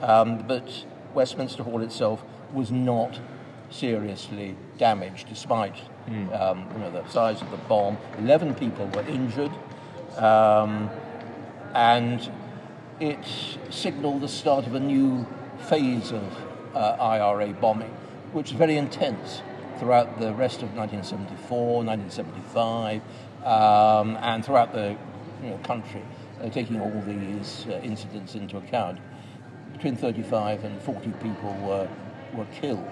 Um, 0.00 0.38
but 0.48 0.84
Westminster 1.14 1.62
Hall 1.62 1.82
itself 1.82 2.22
was 2.52 2.70
not 2.70 3.18
seriously 3.70 4.56
damaged, 4.78 5.28
despite 5.28 5.76
um, 6.32 6.66
you 6.72 6.78
know, 6.78 6.90
the 6.90 7.06
size 7.08 7.40
of 7.40 7.50
the 7.50 7.56
bomb. 7.56 7.96
Eleven 8.18 8.54
people 8.54 8.86
were 8.88 9.02
injured, 9.02 9.52
um, 10.16 10.90
and 11.74 12.30
it 13.00 13.24
signalled 13.70 14.20
the 14.20 14.28
start 14.28 14.66
of 14.66 14.74
a 14.74 14.80
new 14.80 15.26
phase 15.68 16.12
of 16.12 16.22
uh, 16.74 16.96
IRA 17.00 17.52
bombing, 17.54 17.90
which 18.32 18.50
was 18.50 18.58
very 18.58 18.76
intense 18.76 19.42
throughout 19.78 20.20
the 20.20 20.32
rest 20.34 20.62
of 20.62 20.74
1974, 20.74 21.84
1975, 21.84 23.02
um, 23.44 24.16
and 24.22 24.44
throughout 24.44 24.72
the 24.72 24.96
you 25.42 25.50
know, 25.50 25.58
country, 25.58 26.02
uh, 26.40 26.48
taking 26.50 26.80
all 26.80 27.02
these 27.06 27.66
uh, 27.68 27.80
incidents 27.82 28.34
into 28.34 28.56
account 28.58 28.98
between 29.82 29.96
35 29.96 30.62
and 30.62 30.80
40 30.82 31.10
people 31.20 31.52
were, 31.54 31.88
were 32.34 32.46
killed. 32.60 32.88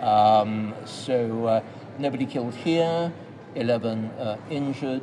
Um, 0.00 0.72
so 0.84 1.46
uh, 1.46 1.62
nobody 1.98 2.24
killed 2.24 2.54
here, 2.54 3.12
11 3.56 4.04
uh, 4.04 4.36
injured, 4.48 5.02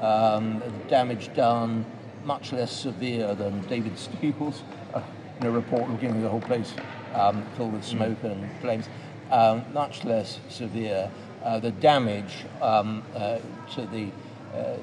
um, 0.00 0.62
damage 0.88 1.34
done 1.34 1.84
much 2.24 2.52
less 2.52 2.70
severe 2.70 3.34
than 3.34 3.60
David 3.62 3.98
Steel's 3.98 4.62
uh, 4.94 5.02
in 5.40 5.48
a 5.48 5.50
report 5.50 5.90
looking 5.90 6.10
at 6.10 6.22
the 6.22 6.28
whole 6.28 6.40
place 6.40 6.72
um, 7.12 7.44
filled 7.56 7.72
with 7.72 7.84
smoke 7.84 8.22
and 8.22 8.48
flames. 8.60 8.88
Um, 9.32 9.64
much 9.74 10.04
less 10.04 10.38
severe. 10.48 11.10
Uh, 11.42 11.58
the 11.58 11.72
damage 11.72 12.44
um, 12.62 13.02
uh, 13.16 13.38
to 13.74 13.84
the 13.86 14.12
uh, 14.54 14.76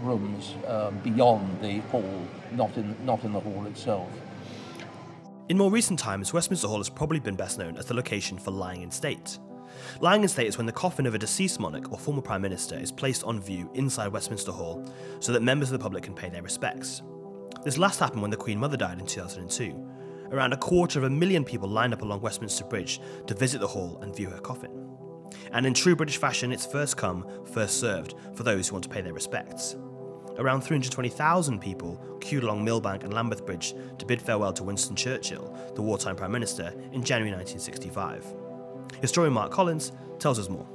rooms 0.00 0.54
um, 0.68 0.96
beyond 0.98 1.60
the 1.60 1.78
hall, 1.90 2.28
not 2.52 2.76
in, 2.76 2.94
not 3.04 3.24
in 3.24 3.32
the 3.32 3.40
hall 3.40 3.66
itself. 3.66 4.08
In 5.52 5.58
more 5.58 5.70
recent 5.70 5.98
times, 5.98 6.32
Westminster 6.32 6.66
Hall 6.66 6.78
has 6.78 6.88
probably 6.88 7.20
been 7.20 7.36
best 7.36 7.58
known 7.58 7.76
as 7.76 7.84
the 7.84 7.92
location 7.92 8.38
for 8.38 8.50
lying 8.50 8.80
in 8.80 8.90
state. 8.90 9.38
Lying 10.00 10.22
in 10.22 10.28
state 10.30 10.46
is 10.46 10.56
when 10.56 10.64
the 10.64 10.72
coffin 10.72 11.04
of 11.04 11.14
a 11.14 11.18
deceased 11.18 11.60
monarch 11.60 11.92
or 11.92 11.98
former 11.98 12.22
prime 12.22 12.40
minister 12.40 12.74
is 12.74 12.90
placed 12.90 13.22
on 13.24 13.38
view 13.38 13.70
inside 13.74 14.08
Westminster 14.08 14.50
Hall 14.50 14.82
so 15.20 15.30
that 15.30 15.42
members 15.42 15.70
of 15.70 15.78
the 15.78 15.82
public 15.82 16.04
can 16.04 16.14
pay 16.14 16.30
their 16.30 16.42
respects. 16.42 17.02
This 17.64 17.76
last 17.76 18.00
happened 18.00 18.22
when 18.22 18.30
the 18.30 18.36
Queen 18.38 18.58
Mother 18.58 18.78
died 18.78 18.98
in 18.98 19.04
2002. 19.04 20.30
Around 20.30 20.54
a 20.54 20.56
quarter 20.56 20.98
of 20.98 21.04
a 21.04 21.10
million 21.10 21.44
people 21.44 21.68
lined 21.68 21.92
up 21.92 22.00
along 22.00 22.22
Westminster 22.22 22.64
Bridge 22.64 22.98
to 23.26 23.34
visit 23.34 23.60
the 23.60 23.68
hall 23.68 23.98
and 24.00 24.16
view 24.16 24.30
her 24.30 24.40
coffin. 24.40 24.88
And 25.52 25.66
in 25.66 25.74
true 25.74 25.94
British 25.94 26.16
fashion, 26.16 26.50
it's 26.50 26.64
first 26.64 26.96
come, 26.96 27.26
first 27.52 27.78
served 27.78 28.14
for 28.32 28.42
those 28.42 28.68
who 28.68 28.76
want 28.76 28.84
to 28.84 28.88
pay 28.88 29.02
their 29.02 29.12
respects. 29.12 29.76
Around 30.38 30.62
320,000 30.62 31.60
people 31.60 32.00
queued 32.20 32.42
along 32.42 32.64
Millbank 32.64 33.04
and 33.04 33.12
Lambeth 33.12 33.44
Bridge 33.44 33.74
to 33.98 34.06
bid 34.06 34.20
farewell 34.20 34.52
to 34.54 34.64
Winston 34.64 34.96
Churchill, 34.96 35.54
the 35.74 35.82
wartime 35.82 36.16
Prime 36.16 36.32
Minister, 36.32 36.72
in 36.92 37.02
January 37.04 37.36
1965. 37.36 38.34
Historian 39.02 39.34
Mark 39.34 39.52
Collins 39.52 39.92
tells 40.18 40.38
us 40.38 40.48
more. 40.48 40.66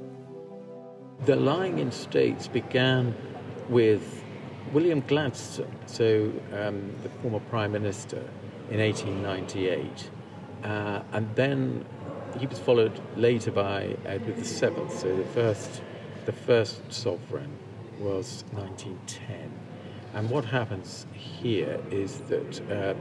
The 1.24 1.34
lying 1.34 1.80
in 1.80 1.90
states 1.90 2.46
began 2.46 3.14
with 3.68 4.22
William 4.72 5.00
Gladstone, 5.00 5.74
so 5.86 6.32
um, 6.52 6.94
the 7.02 7.08
former 7.08 7.40
Prime 7.50 7.72
Minister, 7.72 8.22
in 8.70 8.78
1898. 8.78 10.10
Uh, 10.62 11.02
and 11.12 11.34
then 11.34 11.84
he 12.38 12.46
was 12.46 12.58
followed 12.60 13.00
later 13.16 13.50
by 13.50 13.96
Edward 14.04 14.36
VII, 14.36 14.88
so 14.90 15.16
the 15.16 15.24
first, 15.34 15.82
the 16.26 16.32
first 16.32 16.80
sovereign 16.92 17.58
was 18.00 18.44
1910. 18.52 19.52
And 20.14 20.30
what 20.30 20.44
happens 20.44 21.06
here 21.12 21.80
is 21.90 22.18
that 22.28 22.60
uh, 22.70 22.94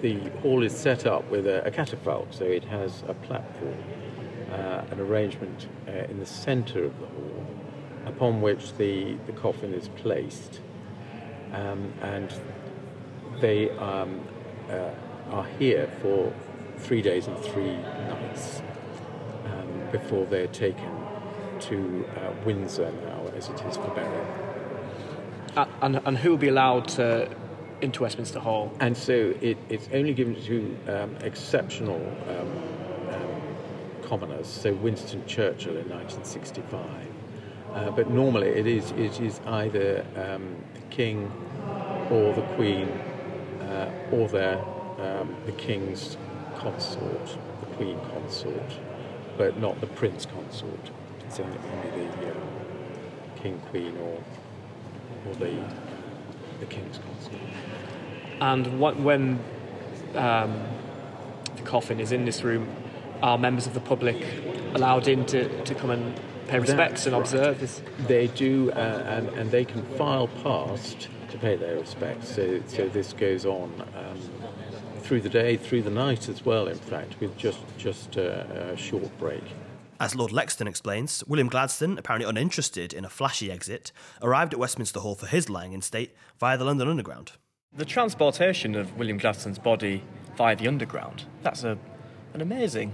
the 0.00 0.18
hall 0.40 0.62
is 0.62 0.74
set 0.76 1.06
up 1.06 1.28
with 1.30 1.46
a, 1.46 1.64
a 1.66 1.70
catafalque, 1.70 2.32
so 2.32 2.44
it 2.44 2.64
has 2.64 3.02
a 3.08 3.14
platform, 3.14 3.76
uh, 4.50 4.82
an 4.90 5.00
arrangement 5.00 5.68
uh, 5.88 5.92
in 6.10 6.18
the 6.18 6.26
centre 6.26 6.84
of 6.84 6.98
the 7.00 7.06
hall, 7.06 7.46
upon 8.06 8.40
which 8.40 8.76
the, 8.76 9.14
the 9.26 9.32
coffin 9.32 9.72
is 9.72 9.88
placed. 9.88 10.60
Um, 11.52 11.92
and 12.00 12.32
they 13.40 13.70
um, 13.70 14.20
uh, 14.70 14.90
are 15.30 15.46
here 15.58 15.90
for 16.00 16.32
three 16.78 17.02
days 17.02 17.26
and 17.26 17.38
three 17.38 17.76
nights 17.76 18.62
um, 19.46 19.90
before 19.90 20.26
they're 20.26 20.46
taken 20.48 20.90
to 21.60 22.04
uh, 22.16 22.32
Windsor 22.44 22.90
now, 23.04 23.21
as 23.36 23.48
it 23.48 23.60
is 23.62 23.76
for 23.76 23.88
burial. 23.88 24.26
Uh, 25.56 25.66
and, 25.82 26.00
and 26.04 26.18
who 26.18 26.30
will 26.30 26.38
be 26.38 26.48
allowed 26.48 26.88
to, 26.88 27.28
into 27.80 28.02
Westminster 28.02 28.40
Hall? 28.40 28.72
And 28.80 28.96
so 28.96 29.34
it, 29.40 29.58
it's 29.68 29.88
only 29.92 30.14
given 30.14 30.40
to 30.44 30.76
um, 30.88 31.16
exceptional 31.16 32.00
um, 32.28 33.14
um, 33.14 33.42
commoners, 34.02 34.46
so 34.46 34.72
Winston 34.74 35.24
Churchill 35.26 35.76
in 35.76 35.88
1965. 35.88 36.80
Uh, 37.74 37.90
but 37.90 38.10
normally 38.10 38.48
it 38.48 38.66
is, 38.66 38.90
it 38.92 39.20
is 39.20 39.40
either 39.46 40.04
um, 40.16 40.56
the 40.74 40.80
King 40.90 41.30
or 42.10 42.32
the 42.34 42.42
Queen 42.54 42.88
uh, 43.62 43.90
or 44.10 44.28
their, 44.28 44.58
um, 44.98 45.34
the 45.46 45.52
King's 45.52 46.16
consort, 46.56 47.26
the 47.60 47.76
Queen 47.76 47.98
consort, 48.12 48.78
but 49.38 49.58
not 49.58 49.80
the 49.80 49.86
Prince 49.86 50.26
consort. 50.26 50.90
It's 51.26 51.40
only, 51.40 51.58
only 51.58 52.06
the 52.06 52.30
uh, 52.30 52.51
King, 53.42 53.60
Queen, 53.70 53.96
or, 53.98 54.22
or 55.28 55.34
the, 55.34 55.52
the 56.60 56.66
King's 56.66 56.98
consort. 56.98 57.40
And 58.40 58.78
what, 58.78 58.98
when 59.00 59.40
um, 60.14 60.62
the 61.56 61.62
coffin 61.62 61.98
is 61.98 62.12
in 62.12 62.24
this 62.24 62.42
room, 62.42 62.68
are 63.22 63.38
members 63.38 63.66
of 63.66 63.74
the 63.74 63.80
public 63.80 64.24
allowed 64.74 65.08
in 65.08 65.26
to, 65.26 65.64
to 65.64 65.74
come 65.74 65.90
and 65.90 66.20
pay 66.48 66.58
respects 66.58 67.06
and 67.06 67.14
right. 67.14 67.22
observe 67.22 67.60
this? 67.60 67.82
They 68.06 68.28
do, 68.28 68.70
uh, 68.72 68.74
and, 69.06 69.28
and 69.30 69.50
they 69.50 69.64
can 69.64 69.82
file 69.96 70.28
past 70.42 71.08
to 71.30 71.38
pay 71.38 71.56
their 71.56 71.76
respects. 71.78 72.34
So, 72.34 72.60
so 72.66 72.88
this 72.88 73.12
goes 73.12 73.44
on 73.44 73.72
um, 73.96 74.20
through 75.00 75.20
the 75.20 75.28
day, 75.28 75.56
through 75.56 75.82
the 75.82 75.90
night 75.90 76.28
as 76.28 76.44
well, 76.44 76.68
in 76.68 76.78
fact, 76.78 77.18
with 77.20 77.36
just, 77.36 77.60
just 77.76 78.16
a, 78.16 78.72
a 78.72 78.76
short 78.76 79.16
break. 79.18 79.44
As 80.02 80.16
Lord 80.16 80.32
Lexden 80.32 80.66
explains, 80.66 81.22
William 81.28 81.46
Gladstone, 81.46 81.96
apparently 81.96 82.28
uninterested 82.28 82.92
in 82.92 83.04
a 83.04 83.08
flashy 83.08 83.52
exit, 83.52 83.92
arrived 84.20 84.52
at 84.52 84.58
Westminster 84.58 84.98
Hall 84.98 85.14
for 85.14 85.26
his 85.26 85.48
lying 85.48 85.74
in 85.74 85.80
state 85.80 86.12
via 86.40 86.58
the 86.58 86.64
London 86.64 86.88
Underground. 86.88 87.30
The 87.72 87.84
transportation 87.84 88.74
of 88.74 88.98
William 88.98 89.16
Gladstone's 89.16 89.60
body 89.60 90.02
via 90.36 90.56
the 90.56 90.66
Underground, 90.66 91.26
that's 91.44 91.62
a, 91.62 91.78
an 92.34 92.40
amazing 92.40 92.92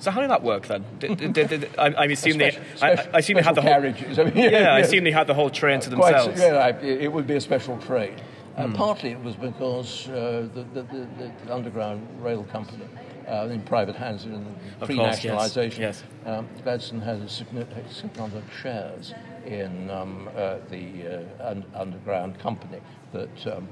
so 0.00 0.12
how 0.12 0.20
did 0.20 0.30
that 0.30 0.42
work 0.42 0.66
then? 0.66 0.84
Did, 1.00 1.32
did, 1.32 1.32
did, 1.32 1.70
I, 1.76 1.86
I 1.88 2.04
assume 2.04 2.38
they, 2.38 2.56
I, 2.80 2.92
I 3.12 3.18
assume 3.18 3.34
they 3.34 3.42
had 3.42 3.56
the 3.56 3.62
whole 3.62 3.70
carriages. 3.70 4.18
I 4.18 4.24
mean, 4.30 4.36
yeah, 4.36 4.50
yeah, 4.50 4.74
I 4.74 4.78
assume 4.78 5.02
they 5.02 5.10
had 5.10 5.26
the 5.26 5.34
whole 5.34 5.50
train 5.50 5.80
to 5.80 5.90
Quite, 5.90 6.12
themselves. 6.12 6.40
yeah, 6.40 6.80
it 6.80 7.12
would 7.12 7.26
be 7.26 7.34
a 7.34 7.40
special 7.40 7.78
train. 7.78 8.14
Uh, 8.58 8.68
partly 8.72 9.10
it 9.10 9.22
was 9.22 9.36
because 9.36 10.08
uh, 10.08 10.48
the, 10.52 10.64
the, 10.74 10.82
the, 10.82 11.08
the, 11.44 11.54
Underground 11.54 12.06
Rail 12.20 12.42
Company, 12.42 12.84
uh, 13.28 13.48
in 13.52 13.62
private 13.62 13.94
hands 13.94 14.24
in 14.24 14.44
pre-nationalisation, 14.80 15.80
yes, 15.80 16.02
yes. 16.24 16.28
Um, 16.28 16.48
Gladstone 16.64 17.00
had 17.00 17.20
a 17.20 17.28
significant 17.28 18.16
number 18.16 18.38
of 18.38 18.44
shares 18.60 19.14
in 19.46 19.88
um, 19.90 20.28
uh, 20.36 20.56
the 20.70 21.24
uh, 21.40 21.50
un- 21.50 21.64
Underground 21.72 22.38
Company 22.40 22.80
that 23.12 23.46
um, 23.46 23.68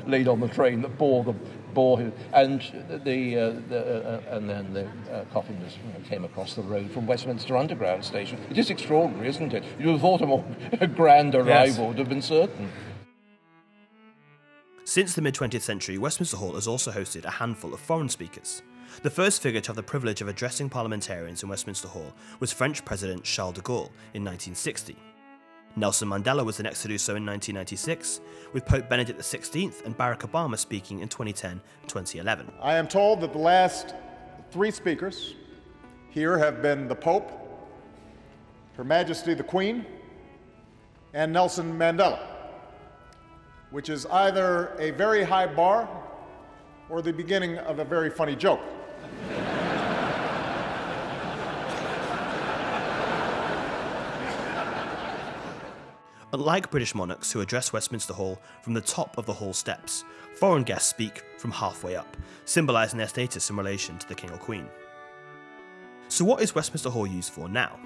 laid 0.06 0.28
on 0.28 0.40
the 0.40 0.48
train 0.48 0.80
that 0.80 0.96
bore 0.96 1.22
them, 1.22 1.38
bore 1.74 1.98
him, 1.98 2.12
and 2.32 2.62
the, 3.04 3.38
uh, 3.38 3.50
the 3.68 4.22
and 4.30 4.48
then 4.48 4.72
the 4.72 4.88
coffin 5.32 5.62
was, 5.62 5.76
you 5.76 5.92
know, 5.92 6.08
came 6.08 6.24
across 6.24 6.54
the 6.54 6.62
road 6.62 6.90
from 6.90 7.06
Westminster 7.06 7.56
Underground 7.56 8.02
Station. 8.02 8.38
It 8.50 8.56
is 8.56 8.70
extraordinary, 8.70 9.28
isn't 9.28 9.52
it? 9.52 9.62
You'd 9.78 9.92
have 9.92 10.00
thought 10.00 10.22
a 10.22 10.26
more 10.26 10.44
grand 10.94 11.34
arrival 11.34 11.48
yes. 11.48 11.78
would 11.78 11.98
have 11.98 12.08
been 12.08 12.22
certain. 12.22 12.70
Since 14.96 15.12
the 15.12 15.20
mid 15.20 15.34
20th 15.34 15.60
century, 15.60 15.98
Westminster 15.98 16.38
Hall 16.38 16.54
has 16.54 16.66
also 16.66 16.90
hosted 16.90 17.26
a 17.26 17.30
handful 17.30 17.74
of 17.74 17.80
foreign 17.80 18.08
speakers. 18.08 18.62
The 19.02 19.10
first 19.10 19.42
figure 19.42 19.60
to 19.60 19.68
have 19.68 19.76
the 19.76 19.82
privilege 19.82 20.22
of 20.22 20.28
addressing 20.28 20.70
parliamentarians 20.70 21.42
in 21.42 21.50
Westminster 21.50 21.86
Hall 21.86 22.14
was 22.40 22.50
French 22.50 22.82
President 22.82 23.22
Charles 23.22 23.56
de 23.56 23.60
Gaulle 23.60 23.90
in 24.14 24.24
1960. 24.24 24.96
Nelson 25.76 26.08
Mandela 26.08 26.42
was 26.46 26.56
the 26.56 26.62
next 26.62 26.80
to 26.80 26.88
do 26.88 26.96
so 26.96 27.14
in 27.14 27.26
1996, 27.26 28.22
with 28.54 28.64
Pope 28.64 28.88
Benedict 28.88 29.20
XVI 29.20 29.84
and 29.84 29.94
Barack 29.98 30.20
Obama 30.20 30.56
speaking 30.56 31.00
in 31.00 31.08
2010 31.08 31.50
and 31.50 31.60
2011. 31.90 32.50
I 32.62 32.76
am 32.76 32.88
told 32.88 33.20
that 33.20 33.34
the 33.34 33.38
last 33.38 33.94
three 34.50 34.70
speakers 34.70 35.34
here 36.08 36.38
have 36.38 36.62
been 36.62 36.88
the 36.88 36.94
Pope, 36.94 37.30
Her 38.78 38.84
Majesty 38.84 39.34
the 39.34 39.44
Queen, 39.44 39.84
and 41.12 41.34
Nelson 41.34 41.78
Mandela 41.78 42.35
which 43.70 43.88
is 43.88 44.06
either 44.06 44.72
a 44.78 44.90
very 44.92 45.22
high 45.22 45.46
bar 45.46 45.88
or 46.88 47.02
the 47.02 47.12
beginning 47.12 47.58
of 47.58 47.78
a 47.78 47.84
very 47.84 48.10
funny 48.10 48.36
joke. 48.36 48.60
Unlike 56.32 56.70
British 56.70 56.94
monarchs 56.94 57.32
who 57.32 57.40
address 57.40 57.72
Westminster 57.72 58.12
Hall 58.12 58.38
from 58.60 58.74
the 58.74 58.80
top 58.80 59.16
of 59.16 59.26
the 59.26 59.32
hall 59.32 59.52
steps, 59.52 60.04
foreign 60.34 60.64
guests 60.64 60.90
speak 60.90 61.24
from 61.38 61.50
halfway 61.50 61.96
up, 61.96 62.16
symbolising 62.44 62.98
their 62.98 63.08
status 63.08 63.48
in 63.48 63.56
relation 63.56 63.96
to 63.98 64.08
the 64.08 64.14
King 64.14 64.30
or 64.30 64.36
Queen. 64.36 64.68
So, 66.08 66.24
what 66.24 66.42
is 66.42 66.54
Westminster 66.54 66.90
Hall 66.90 67.06
used 67.06 67.32
for 67.32 67.48
now? 67.48 67.78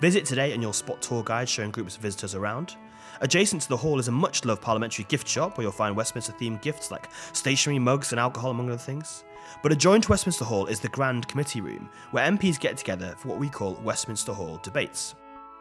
Visit 0.00 0.24
today 0.24 0.52
and 0.52 0.62
you'll 0.62 0.72
spot 0.72 1.00
tour 1.00 1.22
guides 1.22 1.50
showing 1.50 1.70
groups 1.70 1.96
of 1.96 2.02
visitors 2.02 2.34
around, 2.34 2.76
Adjacent 3.20 3.62
to 3.62 3.68
the 3.68 3.76
hall 3.76 3.98
is 3.98 4.08
a 4.08 4.12
much 4.12 4.44
loved 4.44 4.62
parliamentary 4.62 5.04
gift 5.08 5.26
shop 5.28 5.56
where 5.56 5.62
you'll 5.62 5.72
find 5.72 5.96
Westminster 5.96 6.32
themed 6.32 6.62
gifts 6.62 6.90
like 6.90 7.08
stationery, 7.32 7.78
mugs, 7.78 8.12
and 8.12 8.20
alcohol, 8.20 8.50
among 8.50 8.68
other 8.68 8.78
things. 8.78 9.24
But 9.62 9.72
adjoined 9.72 10.04
to 10.04 10.10
Westminster 10.10 10.44
Hall 10.44 10.66
is 10.66 10.80
the 10.80 10.88
Grand 10.88 11.26
Committee 11.28 11.60
Room, 11.60 11.88
where 12.10 12.30
MPs 12.30 12.60
get 12.60 12.76
together 12.76 13.14
for 13.18 13.28
what 13.28 13.38
we 13.38 13.48
call 13.48 13.74
Westminster 13.82 14.32
Hall 14.32 14.60
debates. 14.62 15.14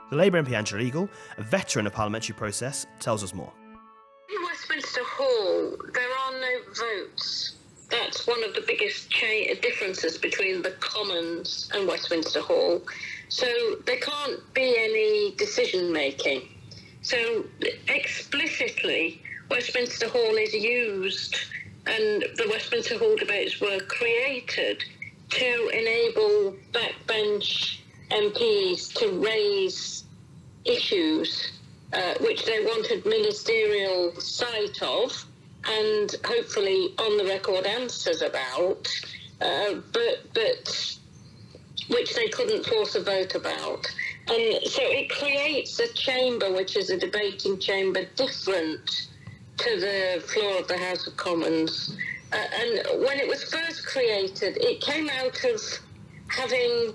The 0.10 0.16
Labour 0.16 0.42
MP 0.42 0.54
Angela 0.54 0.82
Eagle, 0.82 1.10
a 1.38 1.44
veteran 1.44 1.88
of 1.88 1.94
parliamentary 1.94 2.36
process, 2.36 2.86
tells 3.00 3.24
us 3.24 3.34
more. 3.34 3.52
In 4.30 4.44
Westminster 4.46 5.02
Hall, 5.04 5.76
there 5.94 6.10
are 6.10 6.32
no 6.40 6.60
votes. 6.74 7.56
That's 7.90 8.28
one 8.28 8.44
of 8.44 8.54
the 8.54 8.64
biggest 8.68 9.10
cha- 9.10 9.54
differences 9.62 10.18
between 10.18 10.62
the 10.62 10.72
Commons 10.72 11.70
and 11.74 11.88
Westminster 11.88 12.42
Hall. 12.42 12.82
So 13.30 13.48
there 13.86 13.98
can't 13.98 14.42
be 14.54 14.76
any 14.78 15.36
decision 15.36 15.92
making. 15.92 16.48
So 17.08 17.46
explicitly, 17.88 19.22
Westminster 19.50 20.10
Hall 20.10 20.36
is 20.36 20.54
used, 20.54 21.38
and 21.86 22.22
the 22.36 22.48
Westminster 22.50 22.98
Hall 22.98 23.16
debates 23.16 23.62
were 23.62 23.80
created 23.88 24.84
to 25.30 25.70
enable 25.70 26.54
backbench 26.74 27.80
MPs 28.12 28.94
to 28.96 29.24
raise 29.26 30.04
issues 30.66 31.54
uh, 31.94 32.16
which 32.20 32.44
they 32.44 32.60
wanted 32.66 33.06
ministerial 33.06 34.14
sight 34.20 34.82
of 34.82 35.26
and 35.64 36.14
hopefully 36.26 36.94
on 36.98 37.16
the 37.18 37.24
record 37.24 37.66
answers 37.66 38.22
about, 38.22 38.86
uh, 39.40 39.76
but 39.94 40.26
but 40.34 40.98
which 41.88 42.14
they 42.16 42.28
couldn't 42.28 42.66
force 42.66 42.96
a 42.96 43.02
vote 43.02 43.34
about. 43.36 43.88
And 44.30 44.62
so 44.66 44.82
it 44.84 45.10
creates 45.10 45.80
a 45.80 45.88
chamber, 45.94 46.52
which 46.52 46.76
is 46.76 46.90
a 46.90 46.98
debating 46.98 47.60
chamber, 47.60 48.04
different 48.16 49.08
to 49.58 49.80
the 49.80 50.22
floor 50.28 50.60
of 50.60 50.68
the 50.68 50.78
House 50.78 51.08
of 51.08 51.16
Commons. 51.16 51.96
Uh, 52.34 52.36
and 52.36 53.06
when 53.06 53.20
it 53.20 53.28
was 53.28 53.44
first 53.46 53.86
created, 53.86 54.58
it 54.58 54.82
came 54.82 55.10
out 55.10 55.44
of 55.46 55.62
having 56.28 56.94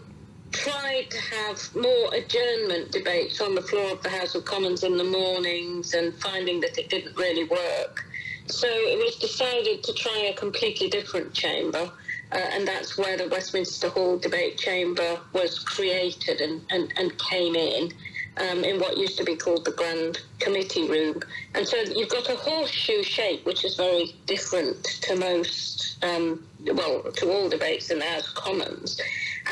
tried 0.50 1.06
to 1.10 1.18
have 1.18 1.74
more 1.74 2.14
adjournment 2.14 2.92
debates 2.92 3.40
on 3.40 3.54
the 3.54 3.62
floor 3.62 3.92
of 3.92 4.02
the 4.02 4.10
House 4.10 4.34
of 4.34 4.44
Commons 4.44 4.84
in 4.84 4.98
the 4.98 5.04
mornings 5.04 5.94
and 5.94 6.14
finding 6.20 6.60
that 6.60 6.76
it 6.76 6.90
didn't 6.90 7.16
really 7.16 7.44
work. 7.44 8.04
So 8.46 8.68
it 8.68 8.98
was 8.98 9.16
decided 9.16 9.82
to 9.84 9.94
try 9.94 10.30
a 10.30 10.34
completely 10.34 10.90
different 10.90 11.32
chamber 11.32 11.90
uh, 12.32 12.36
and 12.52 12.66
that's 12.66 12.96
where 12.96 13.16
the 13.16 13.28
Westminster 13.28 13.88
Hall 13.88 14.18
debate 14.18 14.58
chamber 14.58 15.18
was 15.32 15.58
created 15.58 16.40
and, 16.40 16.62
and, 16.70 16.92
and 16.96 17.18
came 17.18 17.54
in. 17.54 17.92
Um, 18.38 18.64
in 18.64 18.80
what 18.80 18.96
used 18.96 19.18
to 19.18 19.24
be 19.24 19.36
called 19.36 19.66
the 19.66 19.72
Grand 19.72 20.22
Committee 20.38 20.88
Room. 20.88 21.20
And 21.54 21.68
so 21.68 21.76
you've 21.76 22.08
got 22.08 22.30
a 22.30 22.34
horseshoe 22.34 23.02
shape, 23.02 23.44
which 23.44 23.62
is 23.62 23.76
very 23.76 24.14
different 24.24 24.82
to 25.02 25.16
most, 25.16 26.02
um, 26.02 26.42
well, 26.64 27.02
to 27.02 27.30
all 27.30 27.50
debates 27.50 27.90
in 27.90 27.98
the 27.98 28.06
House 28.06 28.26
of 28.28 28.34
Commons. 28.36 28.98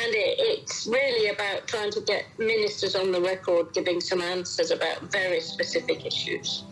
And 0.02 0.14
it, 0.14 0.36
it's 0.38 0.86
really 0.86 1.28
about 1.28 1.66
trying 1.66 1.90
to 1.90 2.00
get 2.00 2.24
ministers 2.38 2.96
on 2.96 3.12
the 3.12 3.20
record 3.20 3.74
giving 3.74 4.00
some 4.00 4.22
answers 4.22 4.70
about 4.70 5.02
very 5.12 5.42
specific 5.42 6.06
issues. 6.06 6.64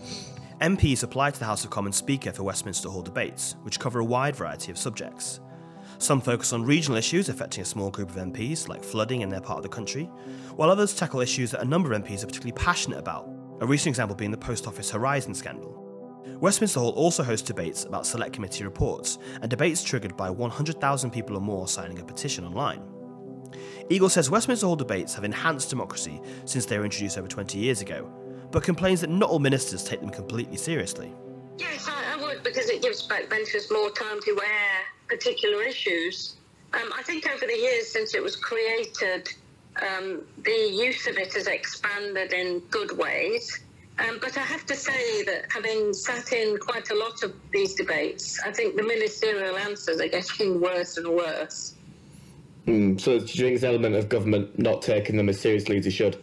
MPs 0.62 1.02
apply 1.02 1.32
to 1.32 1.38
the 1.38 1.44
House 1.44 1.62
of 1.62 1.68
Commons 1.68 1.96
Speaker 1.96 2.32
for 2.32 2.42
Westminster 2.42 2.88
Hall 2.88 3.02
debates, 3.02 3.54
which 3.64 3.78
cover 3.78 3.98
a 3.98 4.04
wide 4.04 4.34
variety 4.34 4.72
of 4.72 4.78
subjects. 4.78 5.40
Some 5.98 6.20
focus 6.20 6.52
on 6.52 6.62
regional 6.62 6.96
issues 6.96 7.28
affecting 7.28 7.62
a 7.62 7.64
small 7.64 7.90
group 7.90 8.10
of 8.10 8.16
MPs, 8.16 8.68
like 8.68 8.84
flooding 8.84 9.22
in 9.22 9.28
their 9.28 9.40
part 9.40 9.58
of 9.58 9.64
the 9.64 9.68
country, 9.68 10.04
while 10.54 10.70
others 10.70 10.94
tackle 10.94 11.20
issues 11.20 11.50
that 11.50 11.60
a 11.60 11.64
number 11.64 11.92
of 11.92 12.02
MPs 12.02 12.22
are 12.22 12.26
particularly 12.26 12.52
passionate 12.52 13.00
about, 13.00 13.28
a 13.60 13.66
recent 13.66 13.88
example 13.88 14.14
being 14.14 14.30
the 14.30 14.36
Post 14.36 14.68
Office 14.68 14.90
Horizon 14.92 15.34
scandal. 15.34 15.84
Westminster 16.40 16.78
Hall 16.78 16.90
also 16.90 17.24
hosts 17.24 17.46
debates 17.46 17.84
about 17.84 18.06
select 18.06 18.32
committee 18.32 18.62
reports, 18.62 19.18
and 19.42 19.50
debates 19.50 19.82
triggered 19.82 20.16
by 20.16 20.30
100,000 20.30 21.10
people 21.10 21.36
or 21.36 21.40
more 21.40 21.66
signing 21.66 21.98
a 21.98 22.04
petition 22.04 22.44
online. 22.44 22.80
Eagle 23.90 24.08
says 24.08 24.30
Westminster 24.30 24.66
Hall 24.66 24.76
debates 24.76 25.14
have 25.14 25.24
enhanced 25.24 25.68
democracy 25.68 26.20
since 26.44 26.64
they 26.64 26.78
were 26.78 26.84
introduced 26.84 27.18
over 27.18 27.26
20 27.26 27.58
years 27.58 27.80
ago, 27.80 28.08
but 28.52 28.62
complains 28.62 29.00
that 29.00 29.10
not 29.10 29.30
all 29.30 29.40
ministers 29.40 29.82
take 29.82 30.00
them 30.00 30.10
completely 30.10 30.56
seriously. 30.56 31.12
Yes, 31.56 31.88
I, 31.88 32.14
I 32.14 32.22
would, 32.22 32.44
because 32.44 32.70
it 32.70 32.82
gives 32.82 33.08
backbenchers 33.08 33.72
more 33.72 33.90
time 33.90 34.20
to 34.22 34.40
air 34.40 34.97
particular 35.08 35.62
issues. 35.62 36.36
Um, 36.74 36.90
I 36.96 37.02
think 37.02 37.26
over 37.26 37.46
the 37.46 37.56
years 37.56 37.90
since 37.90 38.14
it 38.14 38.22
was 38.22 38.36
created, 38.36 39.28
um, 39.80 40.22
the 40.42 40.70
use 40.72 41.06
of 41.06 41.16
it 41.16 41.34
has 41.34 41.46
expanded 41.46 42.32
in 42.32 42.60
good 42.70 42.96
ways. 42.96 43.60
Um, 43.98 44.18
but 44.20 44.36
I 44.36 44.42
have 44.42 44.64
to 44.66 44.76
say 44.76 45.24
that 45.24 45.46
having 45.52 45.92
sat 45.92 46.32
in 46.32 46.56
quite 46.58 46.90
a 46.90 46.94
lot 46.94 47.22
of 47.24 47.34
these 47.52 47.74
debates, 47.74 48.38
I 48.44 48.52
think 48.52 48.76
the 48.76 48.84
ministerial 48.84 49.56
answers 49.56 50.00
are 50.00 50.08
getting 50.08 50.60
worse 50.60 50.98
and 50.98 51.08
worse. 51.08 51.74
Mm, 52.66 53.00
so 53.00 53.18
do 53.18 53.24
you 53.24 53.44
think 53.44 53.54
it's 53.54 53.62
an 53.64 53.70
element 53.70 53.96
of 53.96 54.08
government 54.08 54.56
not 54.58 54.82
taking 54.82 55.16
them 55.16 55.28
as 55.28 55.40
seriously 55.40 55.78
as 55.78 55.84
they 55.84 55.90
should? 55.90 56.22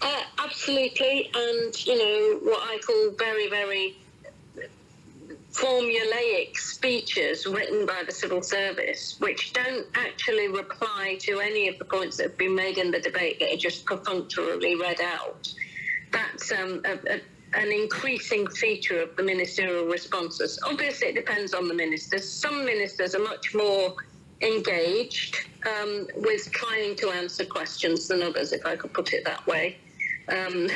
Uh, 0.00 0.20
absolutely, 0.38 1.30
and 1.34 1.86
you 1.86 1.98
know 1.98 2.38
what 2.42 2.60
I 2.62 2.78
call 2.78 3.10
very, 3.18 3.48
very 3.48 3.96
formulaic 5.52 6.56
speeches 6.56 7.46
written 7.46 7.86
by 7.86 8.02
the 8.06 8.12
civil 8.12 8.42
service, 8.42 9.16
which 9.20 9.52
don't 9.52 9.86
actually 9.94 10.48
reply 10.48 11.16
to 11.20 11.40
any 11.40 11.68
of 11.68 11.78
the 11.78 11.84
points 11.84 12.16
that 12.16 12.24
have 12.24 12.38
been 12.38 12.54
made 12.54 12.78
in 12.78 12.90
the 12.90 13.00
debate 13.00 13.38
that 13.40 13.52
are 13.52 13.58
just 13.58 13.84
perfunctorily 13.84 14.76
read 14.76 15.00
out. 15.00 15.52
That's 16.10 16.52
um, 16.52 16.82
a, 16.84 16.92
a, 17.14 17.20
an 17.54 17.70
increasing 17.70 18.46
feature 18.48 19.02
of 19.02 19.14
the 19.16 19.22
ministerial 19.22 19.86
responses. 19.86 20.58
Obviously, 20.64 21.08
it 21.08 21.14
depends 21.14 21.52
on 21.52 21.68
the 21.68 21.74
ministers. 21.74 22.28
Some 22.28 22.64
ministers 22.64 23.14
are 23.14 23.22
much 23.22 23.54
more 23.54 23.94
engaged 24.40 25.36
um, 25.66 26.06
with 26.16 26.50
trying 26.52 26.96
to 26.96 27.10
answer 27.10 27.44
questions 27.44 28.08
than 28.08 28.22
others, 28.22 28.52
if 28.52 28.64
I 28.64 28.76
could 28.76 28.92
put 28.92 29.12
it 29.12 29.24
that 29.24 29.46
way. 29.46 29.76
Um, 30.28 30.68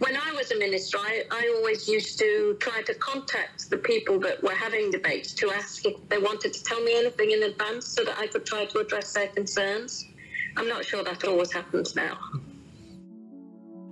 when 0.00 0.16
I 0.16 0.32
was 0.32 0.50
a 0.50 0.58
minister, 0.58 0.98
I, 0.98 1.22
I, 1.30 1.54
always 1.56 1.86
used 1.86 2.18
to 2.18 2.56
try 2.58 2.82
to 2.82 2.94
contact 2.94 3.70
the 3.70 3.76
people 3.76 4.18
that 4.20 4.42
were 4.42 4.54
having 4.54 4.90
debates 4.90 5.32
to 5.34 5.52
ask 5.52 5.86
if 5.86 6.08
they 6.08 6.18
wanted 6.18 6.52
to 6.52 6.64
tell 6.64 6.82
me 6.82 6.98
anything 6.98 7.30
in 7.30 7.44
advance 7.44 7.86
so 7.86 8.04
that 8.04 8.18
I 8.18 8.26
could 8.26 8.44
try 8.44 8.64
to 8.64 8.78
address 8.80 9.12
their 9.12 9.28
concerns. 9.28 10.04
I'm 10.56 10.68
not 10.68 10.84
sure 10.84 11.04
that 11.04 11.24
always 11.24 11.52
happens 11.52 11.94
now. 11.94 12.18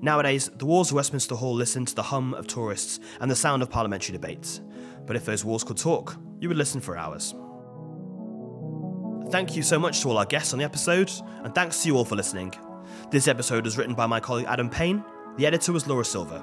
Nowadays, 0.03 0.51
the 0.57 0.67
walls 0.67 0.91
of 0.91 0.97
Westminster 0.97 1.37
Hall 1.37 1.55
listen 1.55 1.85
to 1.85 1.95
the 1.95 2.03
hum 2.03 2.35
of 2.35 2.49
tourists 2.49 2.99
and 3.21 3.31
the 3.31 3.37
sound 3.37 3.63
of 3.63 3.71
parliamentary 3.71 4.13
debates. 4.13 4.61
But 5.07 5.15
if 5.15 5.25
those 5.25 5.45
walls 5.45 5.63
could 5.63 5.77
talk, 5.77 6.17
you 6.41 6.49
would 6.49 6.59
listen 6.59 6.81
for 6.81 6.97
hours. 6.97 7.33
Thank 9.31 9.57
you 9.57 9.63
so 9.63 9.79
much 9.79 10.01
to 10.03 10.09
all 10.09 10.19
our 10.19 10.27
guests 10.27 10.53
on 10.53 10.59
the 10.59 10.65
episode, 10.65 11.11
and 11.45 11.55
thanks 11.55 11.83
to 11.83 11.89
you 11.89 11.97
all 11.97 12.05
for 12.05 12.17
listening. 12.17 12.53
This 13.11 13.29
episode 13.29 13.65
was 13.65 13.77
written 13.79 13.95
by 13.95 14.07
my 14.07 14.21
colleague 14.21 14.47
Adam 14.49 14.69
Payne, 14.71 15.05
the 15.37 15.47
editor 15.47 15.73
was 15.73 15.87
Laura 15.87 16.05
Silver. 16.05 16.43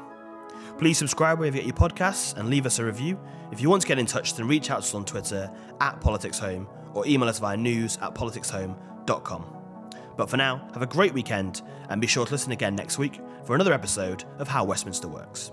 Please 0.77 0.97
subscribe 0.97 1.39
wherever 1.39 1.58
you 1.58 1.63
get 1.63 1.67
your 1.67 1.89
podcasts 1.89 2.36
and 2.38 2.49
leave 2.49 2.65
us 2.65 2.79
a 2.79 2.86
review. 2.86 3.19
If 3.51 3.62
you 3.62 3.69
want 3.69 3.82
to 3.84 3.88
get 3.88 3.99
in 3.99 4.06
touch, 4.06 4.36
then 4.36 4.47
reach 4.47 4.69
out 4.69 4.82
to 4.82 4.88
us 4.88 4.93
on 4.93 5.06
Twitter 5.06 5.51
at 5.82 5.99
PoliticsHome 6.01 6.67
or 6.93 7.06
email 7.08 7.29
us 7.29 7.39
via 7.39 7.58
news 7.58 7.97
at 8.01 8.15
politicshome.com. 8.15 9.45
But 10.17 10.29
for 10.29 10.38
now, 10.38 10.67
have 10.73 10.82
a 10.82 10.88
great 10.88 11.13
weekend 11.13 11.62
and 11.89 11.99
be 11.99 12.08
sure 12.08 12.25
to 12.25 12.32
listen 12.32 12.51
again 12.51 12.75
next 12.75 12.97
week 12.97 13.19
for 13.45 13.56
another 13.56 13.73
episode 13.73 14.23
of 14.39 14.47
How 14.47 14.63
Westminster 14.63 15.08
Works. 15.08 15.51